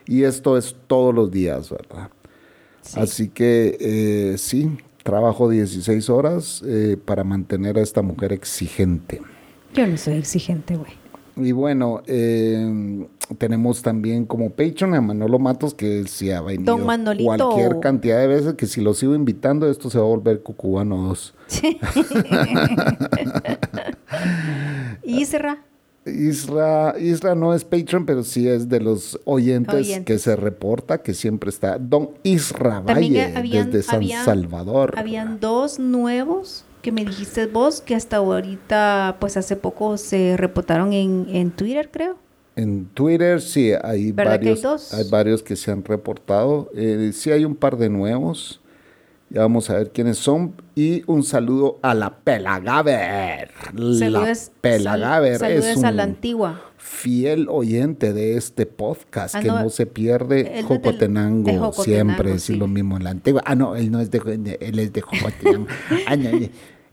[0.06, 2.10] Y esto es todos los días, ¿verdad?
[2.94, 4.70] Así que eh, sí,
[5.02, 9.20] trabajo 16 horas eh, para mantener a esta mujer exigente.
[9.76, 10.92] Yo no soy exigente, güey.
[11.36, 13.06] Y bueno, eh,
[13.36, 18.54] tenemos también como patron a Manolo Matos, que se ha venido cualquier cantidad de veces,
[18.54, 21.34] que si lo sigo invitando, esto se va a volver Cucubano 2.
[25.04, 25.62] Isra.
[26.06, 31.12] Isra, Isra no es patron, pero sí es de los oyentes, que se reporta, que
[31.12, 31.78] siempre está.
[31.78, 34.94] Don Isra Valle, desde San Salvador.
[34.96, 40.92] Habían dos nuevos que me dijiste vos, que hasta ahorita, pues hace poco se reportaron
[40.92, 42.16] en, en Twitter, creo.
[42.54, 46.70] En Twitter sí, hay varios, hay, varios que se han reportado.
[46.76, 48.60] Eh, sí hay un par de nuevos.
[49.30, 50.54] Ya vamos a ver quiénes son.
[50.76, 53.50] Y un saludo a la Pelagaver.
[53.74, 56.60] la Pelagaver es a la antigua.
[56.76, 60.62] fiel oyente de este podcast ah, que no, se pierde.
[60.62, 63.42] Jocotenango, siempre es lo mismo en la antigua.
[63.44, 65.66] Ah, no, él no es de, él es de Jocotenango.
[66.06, 66.30] ah, no,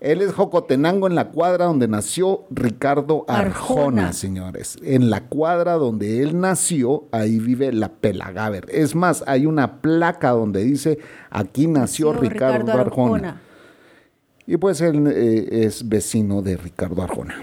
[0.04, 4.78] Él es Jocotenango en la cuadra donde nació Ricardo Arjona, señores.
[4.84, 8.66] En la cuadra donde él nació, ahí vive la Pelagaver.
[8.68, 11.00] Es más, hay una placa donde dice,
[11.30, 13.42] aquí nació, Ricardo, Arjona.
[14.46, 17.36] Y pues él eh, es vecino de Ricardo Arjona.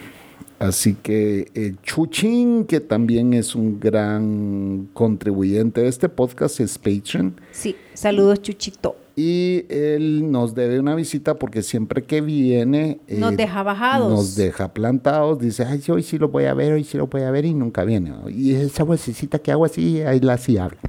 [0.58, 7.40] Así que eh, Chuchín, que también es un gran contribuyente de este podcast, es Patreon.
[7.52, 8.96] Sí, saludos Chuchito.
[9.16, 13.00] Y él nos debe una visita porque siempre que viene...
[13.08, 14.10] Nos eh, deja bajados.
[14.10, 15.38] Nos deja plantados.
[15.38, 17.54] Dice, ay, hoy sí lo voy a ver, hoy sí lo voy a ver y
[17.54, 18.12] nunca viene.
[18.28, 20.80] Y esa vocecita que hago así, ahí la sí habla.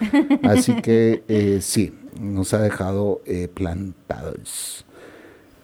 [0.44, 3.20] Así que eh, sí, nos ha dejado
[3.54, 4.86] plantados.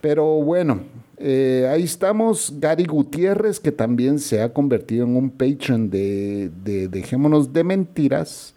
[0.03, 0.83] Pero bueno,
[1.19, 6.51] eh, ahí estamos, Gary Gutiérrez, que también se ha convertido en un patron de,
[6.91, 8.55] Dejémonos de Mentiras.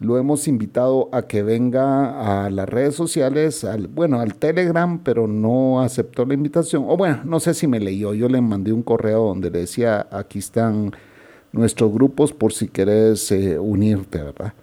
[0.00, 5.26] Lo hemos invitado a que venga a las redes sociales, al, bueno, al Telegram, pero
[5.26, 6.84] no aceptó la invitación.
[6.88, 8.14] O bueno, no sé si me leyó.
[8.14, 10.92] Yo le mandé un correo donde le decía, aquí están
[11.52, 14.54] nuestros grupos por si querés eh, unirte, ¿verdad?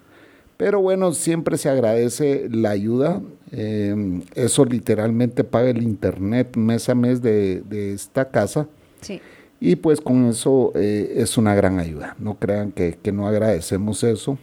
[0.57, 3.21] Pero bueno, siempre se agradece la ayuda.
[3.51, 7.63] Em, eso literalmente paga el internet mes a mes de,
[7.93, 8.67] esta casa.
[9.01, 9.21] Sí.
[9.59, 12.15] Y pues con eso eh, es una gran ayuda.
[12.19, 14.39] No crean que, no agradecemos eso.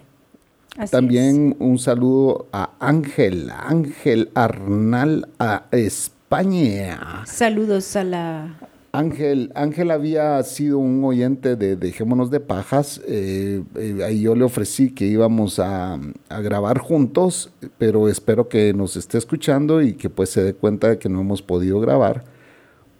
[0.90, 7.24] También un saludo a Ángel, Ángel Arnal a España.
[7.26, 8.56] Saludos a la
[8.94, 13.00] Ángel, Ángel había sido un oyente de Dejémonos de Pajas.
[13.08, 15.98] Eh, eh, ahí yo le ofrecí que íbamos a,
[16.28, 20.98] grabar juntos, pero espero que nos esté escuchando y que pues se dé cuenta de
[20.98, 22.22] que no hemos podido grabar,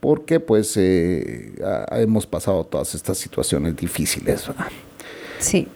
[0.00, 1.54] porque pues eh,
[1.92, 4.50] hemos pasado todas estas situaciones difíciles.
[5.38, 5.68] Sí.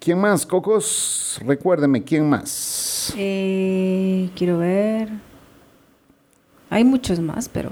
[0.00, 1.38] ¿Quién más, Cocos?
[1.44, 3.12] Recuérdeme, ¿quién más?
[3.14, 5.10] quiero ver.
[6.70, 7.70] Hay muchos más, pero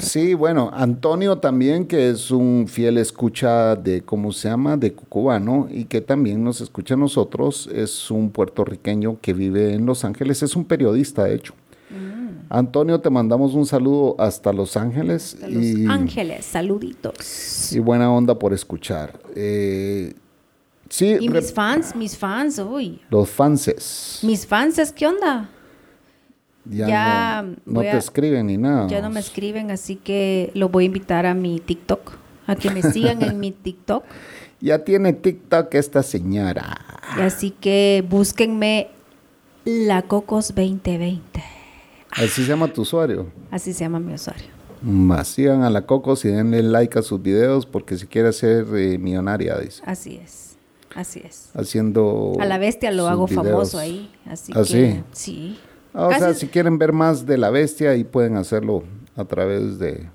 [0.00, 5.68] Sí, bueno, Antonio también, que es un fiel escucha de, ¿cómo se llama?, de Cucubano,
[5.70, 10.42] y que también nos escucha a nosotros, es un puertorriqueño que vive en Los Ángeles,
[10.42, 11.52] es un periodista, de hecho.
[11.90, 12.46] Mm.
[12.48, 15.36] Antonio, te mandamos un saludo hasta Los Ángeles.
[15.46, 17.72] Los Ángeles, saluditos.
[17.72, 19.20] Y buena onda por escuchar.
[19.34, 20.14] Eh,
[20.88, 23.00] sí, y mis fans, mis fans, uy.
[23.10, 24.20] Los fanses.
[24.22, 25.50] Mis fanses, ¿qué onda?
[26.68, 28.88] ya, no, te escriben ni nada.
[28.88, 32.12] Ya no me escriben, así que lo voy a invitar a mi TikTok,
[32.46, 34.04] a que me sigan en mi TikTok.
[34.58, 36.80] Ya tiene TikTok esta señora.
[37.20, 38.88] así que búsquenme
[39.66, 41.44] la Cocos 2020.
[42.12, 43.26] Así se llama tu usuario.
[43.50, 44.46] Así se llama mi usuario.
[44.80, 48.66] Más sigan a la Cocos y denle like a sus videos porque si quiere ser
[48.74, 49.82] eh, millonaria, dice.
[49.84, 50.45] Así es.
[50.96, 51.50] Así es.
[51.52, 52.32] Haciendo.
[52.40, 54.10] A la bestia lo hago famoso ahí.
[54.24, 55.58] Así ¿Ah, que, sí?
[55.92, 58.82] Ah, o sea, si quieren ver más de la bestia, ahí pueden hacerlo
[59.14, 60.08] a través de...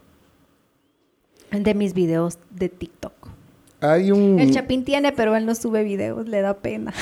[1.51, 3.13] De mis videos de TikTok.
[3.79, 4.39] Hay un...
[4.39, 6.93] El Chapín tiene, pero él no sube videos, le da pena.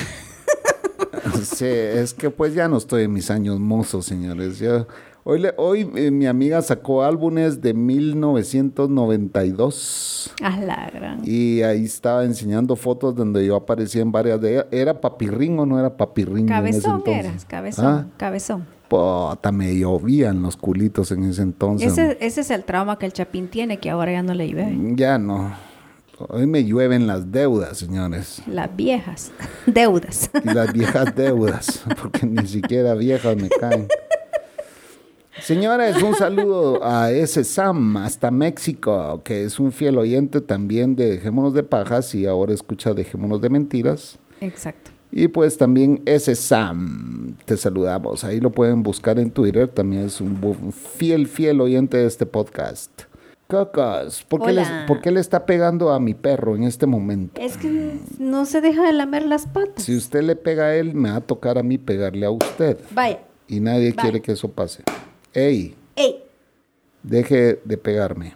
[1.42, 4.58] sí, es que pues ya no estoy en mis años mozos, señores.
[4.58, 4.86] Ya
[5.22, 10.32] Hoy, hoy eh, mi amiga sacó álbumes de 1992.
[10.42, 11.20] Ah, la gran.
[11.24, 14.64] Y ahí estaba enseñando fotos donde yo aparecía en varias de ellas.
[14.70, 16.46] ¿Era papirrín o no era papirrín?
[16.46, 18.06] Cabezón eras, cabezón, ¿Ah?
[18.16, 18.66] cabezón.
[18.88, 21.92] Puta, me llovían los culitos en ese entonces.
[21.92, 24.76] Ese, ese es el trauma que el Chapín tiene, que ahora ya no le llueve.
[24.96, 25.54] Ya no.
[26.28, 28.42] Hoy me llueven las deudas, señores.
[28.46, 29.32] Las viejas
[29.66, 30.30] deudas.
[30.44, 33.86] Y las viejas deudas, porque ni siquiera viejas me caen.
[35.38, 41.10] Señores, un saludo a ese Sam hasta México, que es un fiel oyente también de
[41.10, 44.18] Dejémonos de Pajas y ahora escucha Dejémonos de Mentiras.
[44.40, 44.90] Exacto.
[45.12, 48.24] Y pues también ese Sam, te saludamos.
[48.24, 53.02] Ahí lo pueden buscar en Twitter, también es un fiel, fiel oyente de este podcast.
[53.48, 57.40] Cocos, ¿por qué, ¿por qué le está pegando a mi perro en este momento?
[57.40, 59.84] Es que no se deja de lamer las patas.
[59.84, 62.78] Si usted le pega a él, me va a tocar a mí pegarle a usted.
[62.92, 63.18] Vaya.
[63.48, 64.84] Y nadie quiere que eso pase.
[65.32, 65.76] ¡Ey!
[65.96, 66.24] ¡Ey!
[67.02, 68.34] Deje de pegarme.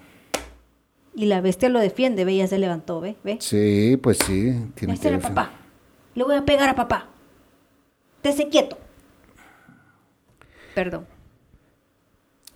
[1.14, 3.38] Y la bestia lo defiende, ve, ya se levantó, ve, ve.
[3.40, 4.53] Sí, pues sí.
[4.74, 5.53] Tiene que a papá.
[6.14, 7.09] Le voy a pegar a papá.
[8.22, 8.78] Tese quieto.
[10.74, 11.07] Perdón.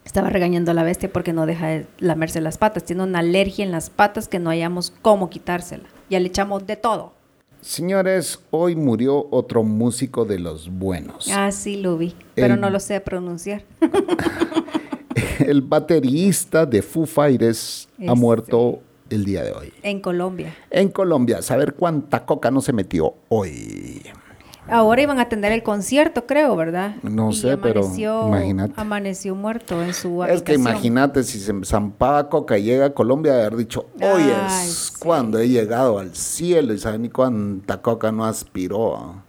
[0.05, 2.84] Estaba regañando a la bestia porque no deja de lamerse las patas.
[2.84, 5.84] Tiene una alergia en las patas que no hayamos cómo quitársela.
[6.09, 7.12] Ya le echamos de todo.
[7.61, 11.29] Señores, hoy murió otro músico de los buenos.
[11.33, 13.63] Ah, sí, lo vi, pero no lo sé pronunciar.
[15.41, 18.15] el baterista de Foo Fighters ha este.
[18.15, 18.81] muerto
[19.11, 19.73] el día de hoy.
[19.83, 20.55] En Colombia.
[20.71, 21.43] En Colombia.
[21.43, 24.03] Saber cuánta coca no se metió hoy.
[24.71, 26.97] Ahora iban a tener el concierto, creo, ¿verdad?
[27.03, 28.75] No sé, pero imagínate.
[28.77, 33.35] Amaneció muerto en su Es que imagínate si se zampaba Coca y llega a Colombia
[33.35, 34.33] de haber dicho, oye,
[34.64, 39.23] es cuando he llegado al cielo y saben ni cuánta Coca no aspiró.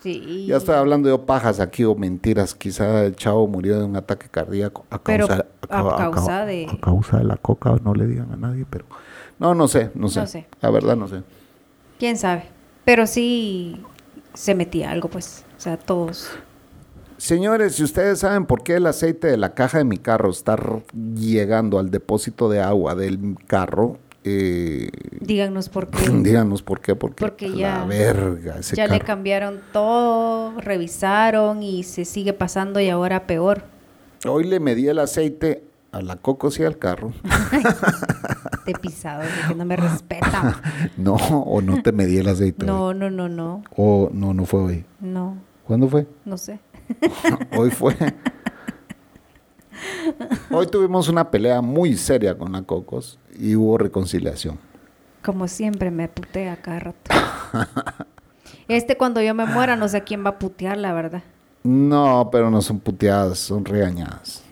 [0.00, 0.46] Sí.
[0.46, 2.54] Ya estoy hablando yo pajas aquí o mentiras.
[2.54, 6.66] Quizá el chavo murió de un ataque cardíaco a causa, causa de...
[6.70, 8.84] A causa de la coca, no le digan a nadie, pero...
[9.40, 10.20] No, no sé, no sé.
[10.20, 10.46] No sé.
[10.60, 11.22] La verdad no sé.
[11.98, 12.44] ¿Quién sabe?
[12.84, 13.84] Pero sí
[14.38, 15.44] se metía algo, pues.
[15.56, 16.30] O sea, todos.
[17.16, 20.56] Señores, si ustedes saben por qué el aceite de la caja de mi carro está
[21.16, 26.08] llegando al depósito de agua del carro, eh, díganos por qué.
[26.22, 31.82] díganos por qué, porque, porque ya, la verga, ese ya le cambiaron todo, revisaron y
[31.82, 33.64] se sigue pasando y ahora peor.
[34.24, 35.64] Hoy le medí el aceite
[35.98, 37.12] a la cocos y al carro.
[38.64, 40.60] te pisado, que no me respeta.
[40.96, 42.64] no, o no te medí el aceite.
[42.64, 43.62] No, no, no, no.
[43.76, 44.84] O no, no fue hoy.
[45.00, 45.36] No.
[45.66, 46.06] ¿Cuándo fue?
[46.24, 46.60] No sé.
[47.56, 47.96] hoy fue.
[50.50, 54.58] Hoy tuvimos una pelea muy seria con la Cocos y hubo reconciliación.
[55.22, 57.14] Como siempre me putea cada rato.
[58.68, 61.22] Este cuando yo me muera no sé quién va a putear, la verdad.
[61.62, 64.47] No, pero no son puteadas, son regañadas.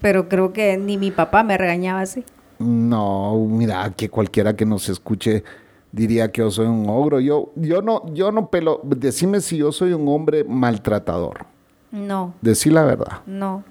[0.00, 2.24] Pero creo que ni mi papá me regañaba así.
[2.58, 5.44] No, mira, que cualquiera que nos escuche
[5.92, 7.20] diría que yo soy un ogro.
[7.20, 8.80] Yo, yo no, yo no pelo.
[8.84, 11.46] Decime si yo soy un hombre maltratador.
[11.90, 12.34] No.
[12.40, 13.20] Decí la verdad.
[13.26, 13.64] No.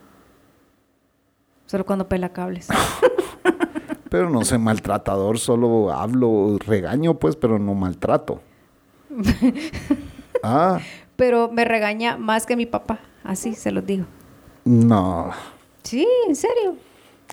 [1.66, 2.68] Solo cuando pela cables.
[4.14, 8.41] pero no soy maltratador, solo hablo, regaño, pues, pero no maltrato.
[10.43, 10.80] ah.
[11.16, 14.05] Pero me regaña más que mi papá, así se lo digo.
[14.66, 15.32] No.
[15.84, 16.75] Sí, en serio.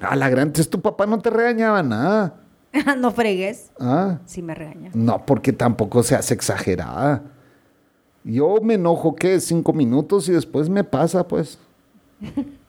[0.01, 2.35] Ah, la gran, es tu papá no te regañaba nada.
[2.99, 3.71] no fregues.
[3.79, 4.19] Ah.
[4.27, 4.91] Sí me regaña.
[4.95, 7.23] No, porque tampoco se hace exagerada.
[8.25, 9.41] Yo me enojo, ¿qué?
[9.41, 11.59] Cinco minutos y después me pasa, pues.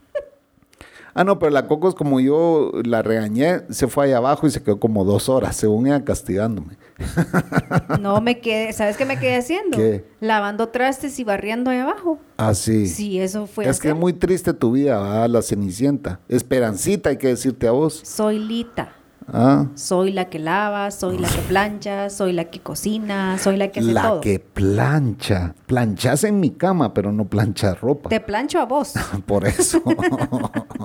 [1.14, 4.64] Ah, no, pero la Cocos, como yo la regañé, se fue allá abajo y se
[4.64, 6.78] quedó como dos horas, según ella castigándome.
[8.00, 9.78] No, me quedé, ¿sabes qué me quedé haciendo?
[9.78, 10.06] ¿Qué?
[10.20, 12.20] Lavando trastes y barriendo allá abajo.
[12.38, 12.88] Ah, sí.
[12.88, 13.68] Sí, eso fue.
[13.68, 15.30] Es que es muy triste tu vida, ¿verdad?
[15.30, 16.20] la cenicienta.
[16.28, 18.02] Esperancita, hay que decirte a vos.
[18.04, 18.94] Soy Lita.
[19.34, 19.68] Ah.
[19.76, 23.80] Soy la que lava, soy la que plancha, soy la que cocina, soy la que
[23.80, 24.16] hace todo.
[24.16, 25.56] La que plancha.
[25.68, 28.10] Planchas en mi cama, pero no planchas ropa.
[28.10, 28.94] Te plancho a vos.
[29.26, 29.82] Por eso.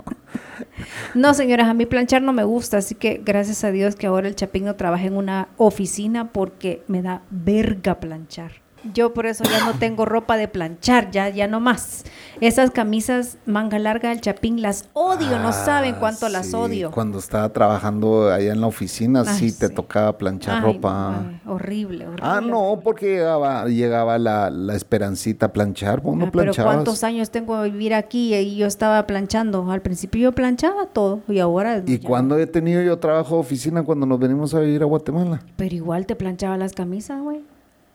[1.15, 4.29] no, señoras, a mí planchar no me gusta, así que gracias a Dios que ahora
[4.29, 8.66] el Chapín no trabaja en una oficina porque me da verga planchar.
[8.95, 12.05] Yo por eso ya no tengo ropa de planchar, ya, ya no más.
[12.41, 16.91] Esas camisas manga larga del Chapín las odio, no ah, saben cuánto las odio.
[16.91, 21.41] Cuando estaba trabajando allá en la oficina, sí, te tocaba planchar ropa.
[21.47, 22.23] horrible, horrible.
[22.23, 27.63] Ah, no, porque llegaba, llegaba la, esperancita a planchar, vos no Pero ¿cuántos años tengo
[27.63, 29.71] de vivir aquí y yo estaba planchando?
[29.71, 31.83] Al principio yo planchaba todo y ahora...
[31.87, 35.41] ¿Y cuándo he tenido yo trabajo de oficina cuando nos venimos a vivir a Guatemala?
[35.57, 37.41] Pero igual te planchaba las camisas, güey.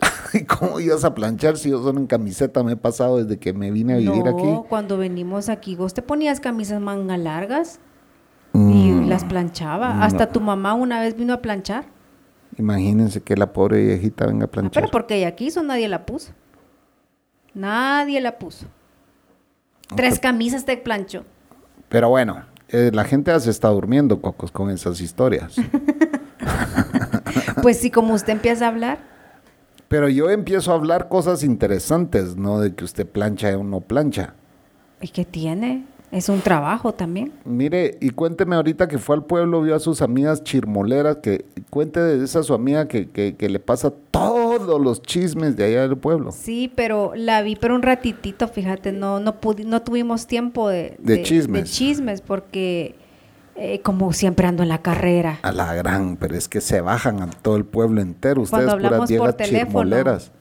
[0.60, 3.72] ¿Cómo ibas a planchar si yo solo en camiseta me he pasado desde que me
[3.72, 4.44] vine a vivir aquí?
[4.44, 7.80] No, cuando venimos aquí, vos te ponías camisas manga largas
[8.54, 10.04] y mm, las planchaba.
[10.04, 11.86] Hasta tu mamá una vez vino a planchar.
[12.58, 14.84] Imagínense que la pobre viejita venga a ah, planchar.
[14.84, 16.32] pero porque ella quiso, nadie la puso.
[17.54, 18.68] Nadie la puso.
[19.96, 21.26] Tres camisas te plancho.
[21.90, 25.56] Pero bueno, eh, la gente se está durmiendo, Cocos, con esas historias.
[27.62, 29.11] pues sí, como usted empieza a hablar.
[29.92, 34.36] Pero yo empiezo a hablar cosas interesantes, no de que usted plancha o no plancha.
[35.02, 35.84] ¿Y qué tiene?
[36.14, 37.34] Es un trabajo también.
[37.44, 42.00] Mire, y cuénteme ahorita que fue al pueblo, vio a sus amigas chirmoleras, que cuente
[42.00, 46.32] de esa su amiga que, que, le pasa todos los chismes de allá del pueblo.
[46.32, 49.36] Sí, pero la vi pero un ratitito, fíjate, no, no,
[49.66, 51.64] no tuvimos tiempo de, de, chismes.
[51.64, 52.96] De chismes, porque
[53.64, 55.38] eh, como siempre ando en la carrera.
[55.44, 58.42] A la gran, pero es que se bajan a todo el pueblo entero.
[58.42, 60.32] Ustedes puras viejas chismoleras.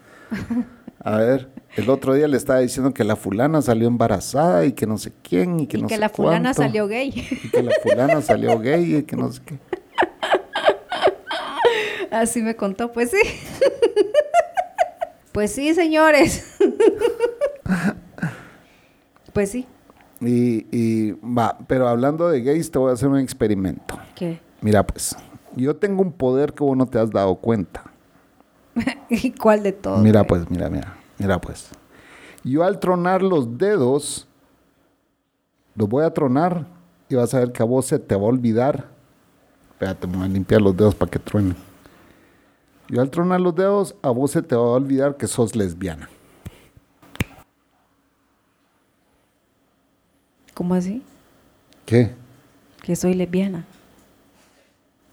[1.05, 4.87] A ver, el otro día le estaba diciendo que la fulana salió embarazada y que
[4.87, 7.09] no sé quién y que y que la fulana salió gay.
[7.45, 9.59] Y que la fulana salió gay y que no sé qué.
[12.11, 13.21] Así me contó, pues sí.
[15.33, 16.57] pues sí, señores.
[19.35, 19.66] pues sí.
[20.21, 23.99] Y, y va, pero hablando de gays, te voy a hacer un experimento.
[24.14, 24.41] ¿Qué?
[24.61, 25.16] Mira, pues,
[25.57, 27.85] yo tengo un poder que vos no te has dado cuenta.
[29.09, 30.01] ¿Y cuál de todos?
[30.01, 31.71] Mira, pues, mira, mira, mira, pues.
[32.45, 34.29] Yo al tronar los dedos,
[35.75, 36.66] los voy a tronar
[37.09, 38.89] y vas a ver que a vos se te va a olvidar.
[39.73, 41.57] Espérate, me voy a limpiar los dedos para que truenen.
[42.89, 46.09] Yo al tronar los dedos, a vos se te va a olvidar que sos lesbiana.
[50.61, 51.02] ¿Cómo así?
[51.86, 52.11] ¿Qué?
[52.82, 53.64] Que soy lesbiana.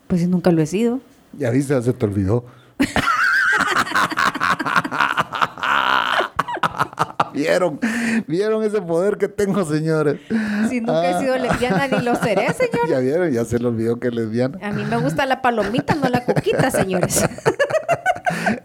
[0.07, 0.99] Pues nunca lo he sido.
[1.31, 2.43] Ya viste, se te olvidó.
[7.33, 7.79] ¿Vieron?
[8.27, 10.19] ¿Vieron ese poder que tengo, señores?
[10.67, 11.37] Si nunca he sido ah.
[11.37, 12.89] lesbiana ni lo seré, señor.
[12.89, 14.59] Ya vieron, ya se le olvidó que es lesbiana.
[14.61, 17.23] A mí me gusta la palomita, no la coquita, señores.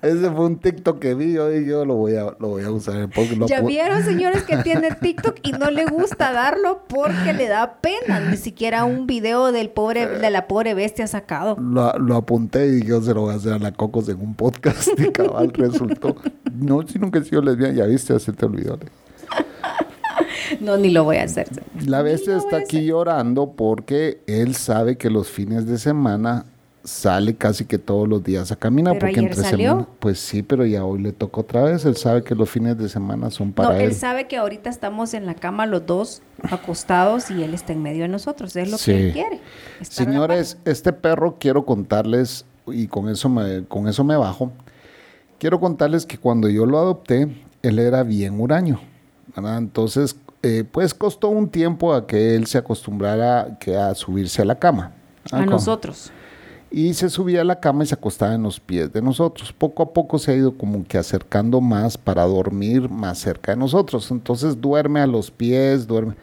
[0.03, 2.70] Ese fue un TikTok que vi yo y yo lo voy a, lo voy a
[2.72, 7.32] usar en el Ya vieron, señores, que tiene TikTok y no le gusta darlo porque
[7.32, 8.18] le da pena.
[8.18, 11.57] Ni siquiera un video del pobre, de la pobre bestia sacado.
[11.61, 14.34] Lo, lo apunté y yo se lo voy a hacer a la Cocos en un
[14.34, 16.16] podcast y cabal resultó.
[16.53, 18.78] No, si nunca he sido lesbiana, ya viste, se te olvidó.
[20.61, 21.48] No, ni lo voy a hacer.
[21.86, 26.44] La bestia está aquí llorando porque él sabe que los fines de semana
[26.84, 28.98] sale casi que todos los días a caminar.
[28.98, 31.84] porque entre semana, pues sí, pero ya hoy le toca otra vez.
[31.84, 33.82] Él sabe que los fines de semana son para no, él.
[33.82, 37.82] Él sabe que ahorita estamos en la cama los dos acostados y él está en
[37.82, 38.56] medio de nosotros.
[38.56, 39.40] Es lo que él quiere.
[39.82, 44.52] Señores, este perro quiero contarles, y con eso me, con eso me bajo.
[45.38, 47.28] Quiero contarles que cuando yo lo adopté,
[47.62, 48.80] él era bien huraño.
[49.36, 54.44] Entonces, eh, pues costó un tiempo a que él se acostumbrara que a subirse a
[54.44, 54.92] la cama.
[55.30, 56.12] A nosotros
[56.72, 59.52] y se subía a la cama y se acostaba en los pies de nosotros.
[59.52, 63.58] Poco a poco se ha ido como que acercando más para dormir más cerca de
[63.58, 64.10] nosotros.
[64.10, 66.14] Entonces duerme a los pies, duerme.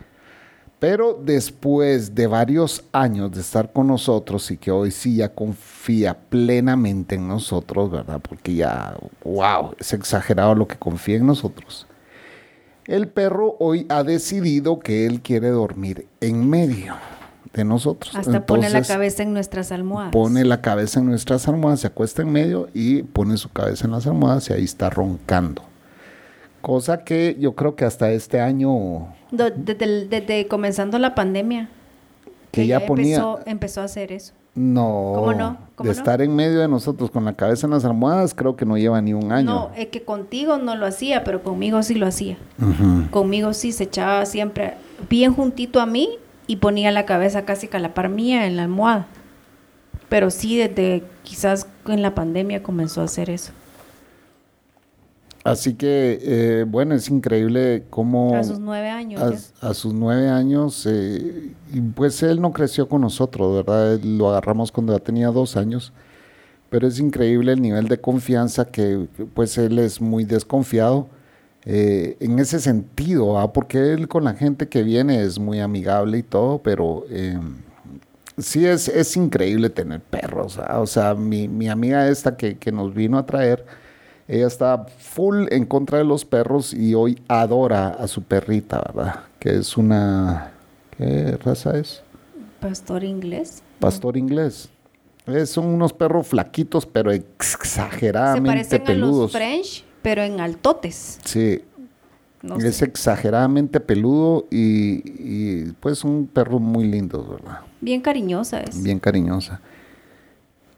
[0.79, 6.17] Pero después de varios años de estar con nosotros y que hoy sí ya confía
[6.17, 8.19] plenamente en nosotros, ¿verdad?
[8.21, 11.85] Porque ya, wow, es exagerado lo que confía en nosotros.
[12.85, 16.95] El perro hoy ha decidido que él quiere dormir en medio
[17.53, 18.15] de nosotros.
[18.15, 20.11] Hasta pone la cabeza en nuestras almohadas.
[20.11, 23.91] Pone la cabeza en nuestras almohadas, se acuesta en medio y pone su cabeza en
[23.91, 25.63] las almohadas y ahí está roncando.
[26.61, 29.13] Cosa que yo creo que hasta este año...
[29.31, 31.69] Desde, comenzando la pandemia.
[32.51, 33.23] Que, ya ponía...
[33.45, 34.33] Empezó, a hacer eso.
[34.55, 35.13] No.
[35.15, 35.57] ¿Cómo no?
[35.81, 38.77] de estar en medio de nosotros con la cabeza en las almohadas, creo que no
[38.77, 39.45] lleva ni un año.
[39.45, 42.37] No, es que contigo no lo hacía, pero conmigo sí lo hacía.
[43.11, 44.73] Conmigo sí se echaba siempre
[45.09, 46.17] bien juntito a mí
[46.49, 49.05] y ponía la cabeza casi calapar mía en la almohada.
[50.09, 53.51] Pero sí, desde quizás en la pandemia comenzó a hacer eso.
[55.43, 58.35] Así que, eh, bueno, es increíble cómo...
[58.35, 59.53] A sus nueve años.
[59.61, 61.53] A, sus nueve años, eh,
[61.93, 63.99] pues él no creció con nosotros, ¿verdad?
[64.03, 65.93] Lo agarramos cuando ya tenía dos años.
[66.71, 71.09] Pero es increíble el nivel de confianza que, pues él es muy desconfiado
[71.65, 73.51] eh, en ese sentido, ¿ah?
[73.51, 77.57] porque él con la gente que viene es muy amigable y todo, pero em,
[78.37, 80.57] sí es, es increíble tener perros.
[80.57, 80.79] ¿ah?
[80.79, 83.65] O sea, mi, mi amiga esta que, que, nos vino a traer,
[84.27, 89.15] ella está full en contra de los perros y hoy adora a su perrita, ¿verdad?
[89.39, 90.51] Que es una...
[90.97, 92.03] ¿Qué raza es?
[92.59, 93.63] Pastor inglés.
[93.79, 94.69] Pastor inglés.
[95.45, 99.17] son unos perros flaquitos, pero exageradamente Se parecen peludos.
[99.17, 101.19] A los French pero en altotes.
[101.23, 101.61] Sí.
[102.63, 107.61] es exageradamente peludo y, pues un perro muy lindo, ¿verdad?
[107.81, 108.81] Bien cariñosa es.
[108.81, 109.61] Bien cariñosa.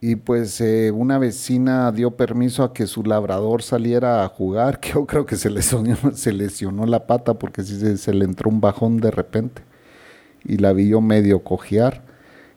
[0.04, 4.94] Y pues eh, una vecina dio permiso a que su labrador saliera a jugar, que
[4.94, 8.50] yo creo que se lesionó, se lesionó la pata porque sí se, se, le entró
[8.50, 9.62] un bajón de repente.
[10.44, 12.11] Y la vi yo medio cojear.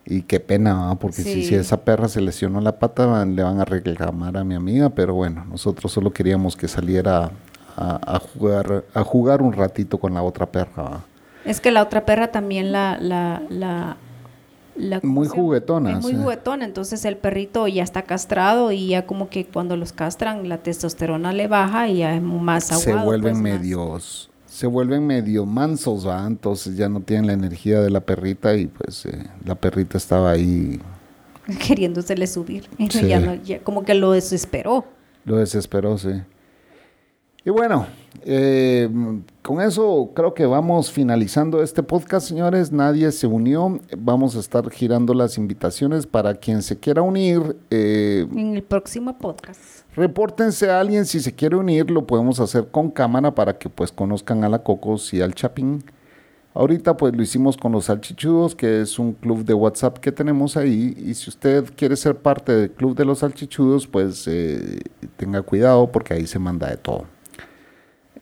[0.06, 4.36] Y qué pena, porque si, esa perra se lesionó la pata, le van a reclamar
[4.36, 7.30] a mi amiga, pero bueno, nosotros solo queríamos que saliera
[7.76, 11.00] a, jugar, a jugar un ratito con la otra perra.
[11.44, 12.98] Es que la otra perra también la...
[13.00, 13.42] la,
[14.76, 15.92] la, muy juguetona.
[15.92, 19.92] Es muy juguetona, entonces el perrito ya está castrado y ya como que cuando los
[19.92, 23.00] castran la testosterona le baja y ya es más aguado.
[23.00, 26.24] Se vuelven pues, medios se vuelven medio mansos, ¿va?
[26.28, 30.30] entonces ya no tienen la energía de la perrita y pues eh, la perrita estaba
[30.30, 30.80] ahí
[31.66, 32.68] queriéndosele subir.
[32.78, 34.84] Ya, como que lo desesperó.
[35.24, 36.22] Lo desesperó, sí.
[37.46, 37.86] Y bueno,
[38.22, 38.88] eh,
[39.42, 42.72] con eso creo que vamos finalizando este podcast, señores.
[42.72, 43.80] Nadie se unió.
[43.98, 47.56] Vamos a estar girando las invitaciones para quien se quiera unir.
[47.70, 49.60] Eh, en el próximo podcast.
[49.94, 51.90] Repórtense a alguien si se quiere unir.
[51.90, 55.84] Lo podemos hacer con cámara para que pues conozcan a la Cocos y al Chapín.
[56.54, 60.56] Ahorita pues lo hicimos con los salchichudos, que es un club de WhatsApp que tenemos
[60.56, 60.94] ahí.
[60.96, 64.80] Y si usted quiere ser parte del club de los salchichudos, pues eh,
[65.18, 67.04] tenga cuidado porque ahí se manda de todo.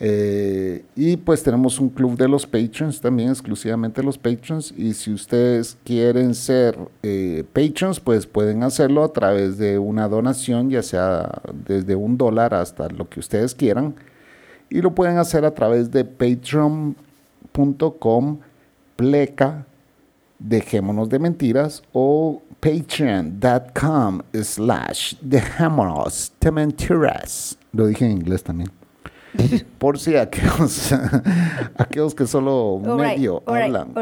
[0.04, 4.74] Eh, y pues tenemos un club de los patrons también, exclusivamente los patrons.
[4.76, 10.70] Y si ustedes quieren ser eh, patrons, pues pueden hacerlo a través de una donación,
[10.70, 13.94] ya sea desde un dólar hasta lo que ustedes quieran.
[14.68, 16.96] Y lo pueden hacer a través de patreon.com
[18.96, 19.66] pleca
[20.40, 27.56] dejémonos de mentiras o patreon.com slash dejémonos de mentiras.
[27.72, 28.81] Lo dije en inglés también.
[29.78, 30.92] Por si aquellos,
[31.78, 33.94] aquellos que solo medio hablan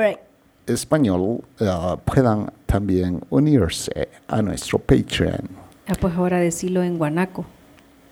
[0.67, 5.49] español uh, puedan también unirse a nuestro Patreon.
[5.89, 7.45] Ah, pues ahora decirlo en guanaco.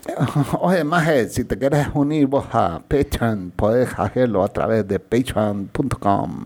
[0.60, 6.44] Oye, Maje, si te quieres unir vos a Patreon, puedes hacerlo a través de patreon.com.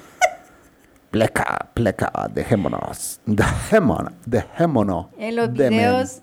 [1.10, 5.06] pleca, pleca, dejémonos, dejémonos, dejémonos.
[5.18, 6.22] En los videos,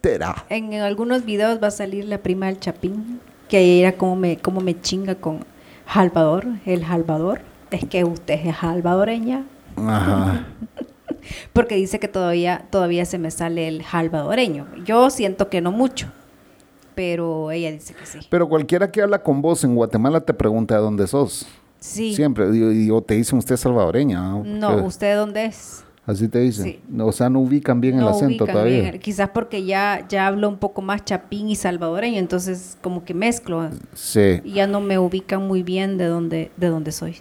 [0.49, 4.62] en, algunos videos va a salir la prima del Chapín, que era como me, como
[4.62, 5.46] me chinga con
[5.91, 7.41] Salvador, el Salvador.
[7.72, 9.46] Es que usted es salvadoreña.
[9.76, 10.46] Ajá.
[11.54, 14.68] Porque dice que todavía, todavía se me sale el salvadoreño.
[14.86, 16.08] Yo siento que no mucho
[16.96, 18.20] pero ella dice que sí.
[18.30, 21.46] Pero cualquiera que habla con vos en Guatemala te pregunta de dónde sos.
[21.80, 22.16] Sí.
[22.16, 22.48] Siempre.
[22.56, 24.22] Y, o te dicen usted salvadoreña.
[24.43, 25.84] No, ¿usted dónde es?
[26.06, 26.64] Así te dicen.
[26.66, 26.80] Sí.
[26.99, 28.97] O sea, no ubican bien el acento todavía.
[28.99, 33.70] Quizás porque ya, ya hablo un poco más chapín y salvadoreño, entonces como que mezclo.
[33.93, 34.41] Sí.
[34.43, 37.18] Y ya no me ubican muy bien de dónde, de dónde soy.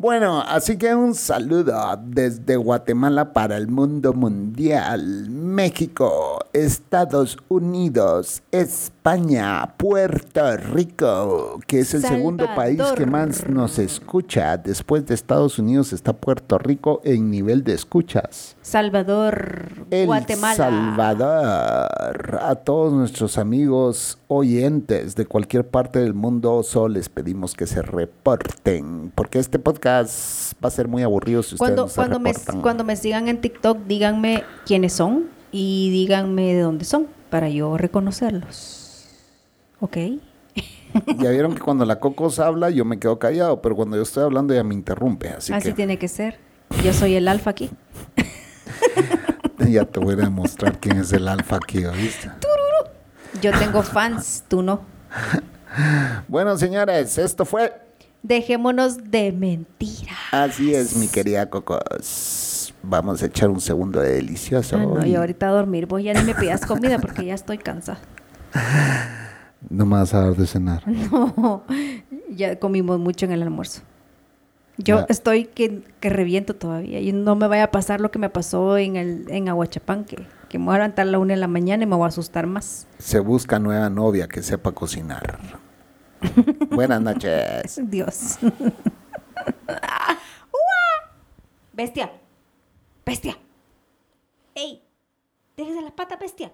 [0.00, 1.74] Bueno, así que un saludo
[2.04, 8.97] desde Guatemala para el mundo mundial, México, Estados Unidos, España,
[9.78, 14.58] Puerto Rico, que es el segundo país que más nos escucha.
[14.58, 18.56] Después de Estados Unidos está Puerto Rico en nivel de escuchas.
[18.60, 20.54] Salvador, el Guatemala.
[20.54, 22.38] Salvador.
[22.42, 27.80] A todos nuestros amigos oyentes de cualquier parte del mundo, solo les pedimos que se
[27.80, 32.84] reporten, porque este podcast va a ser muy aburrido si cuando, ustedes cuando me, cuando
[32.84, 38.77] me sigan en TikTok, díganme quiénes son y díganme de dónde son para yo reconocerlos.
[39.80, 39.96] ¿Ok?
[41.18, 44.24] Ya vieron que cuando la Cocos habla yo me quedo callado, pero cuando yo estoy
[44.24, 45.28] hablando ella me interrumpe.
[45.28, 46.38] Así, así tiene que ser.
[46.82, 47.70] Yo soy el alfa aquí.
[49.68, 52.30] ya te voy a demostrar quién es el alfa aquí, ¿viste?
[53.42, 54.80] Yo tengo fans, tú no.
[56.26, 57.72] Bueno, señores, esto fue.
[58.22, 60.16] Dejémonos de mentiras.
[60.32, 62.74] Así es, mi querida Cocos.
[62.82, 64.76] Vamos a echar un segundo de delicioso.
[64.76, 65.86] Ah, no, y ahorita a dormir.
[65.86, 68.00] Vos ya ni me pidas comida porque ya estoy cansada.
[69.68, 70.82] No me vas a dar de cenar.
[70.86, 71.64] No,
[72.30, 73.82] ya comimos mucho en el almuerzo.
[74.76, 78.30] Yo estoy que, que, reviento todavía y no me vaya a pasar lo que me
[78.30, 81.40] pasó en, el, en Aguachapán, que, que me voy a levantar a la una de
[81.40, 82.86] la mañana y me voy a asustar más.
[82.98, 85.40] Se busca nueva novia que sepa cocinar.
[86.70, 87.80] Buenas noches.
[87.82, 88.38] Dios.
[91.72, 92.12] bestia.
[93.04, 93.36] Bestia.
[94.54, 94.82] ¡Ey!
[95.56, 96.52] Déjese las patas, bestia.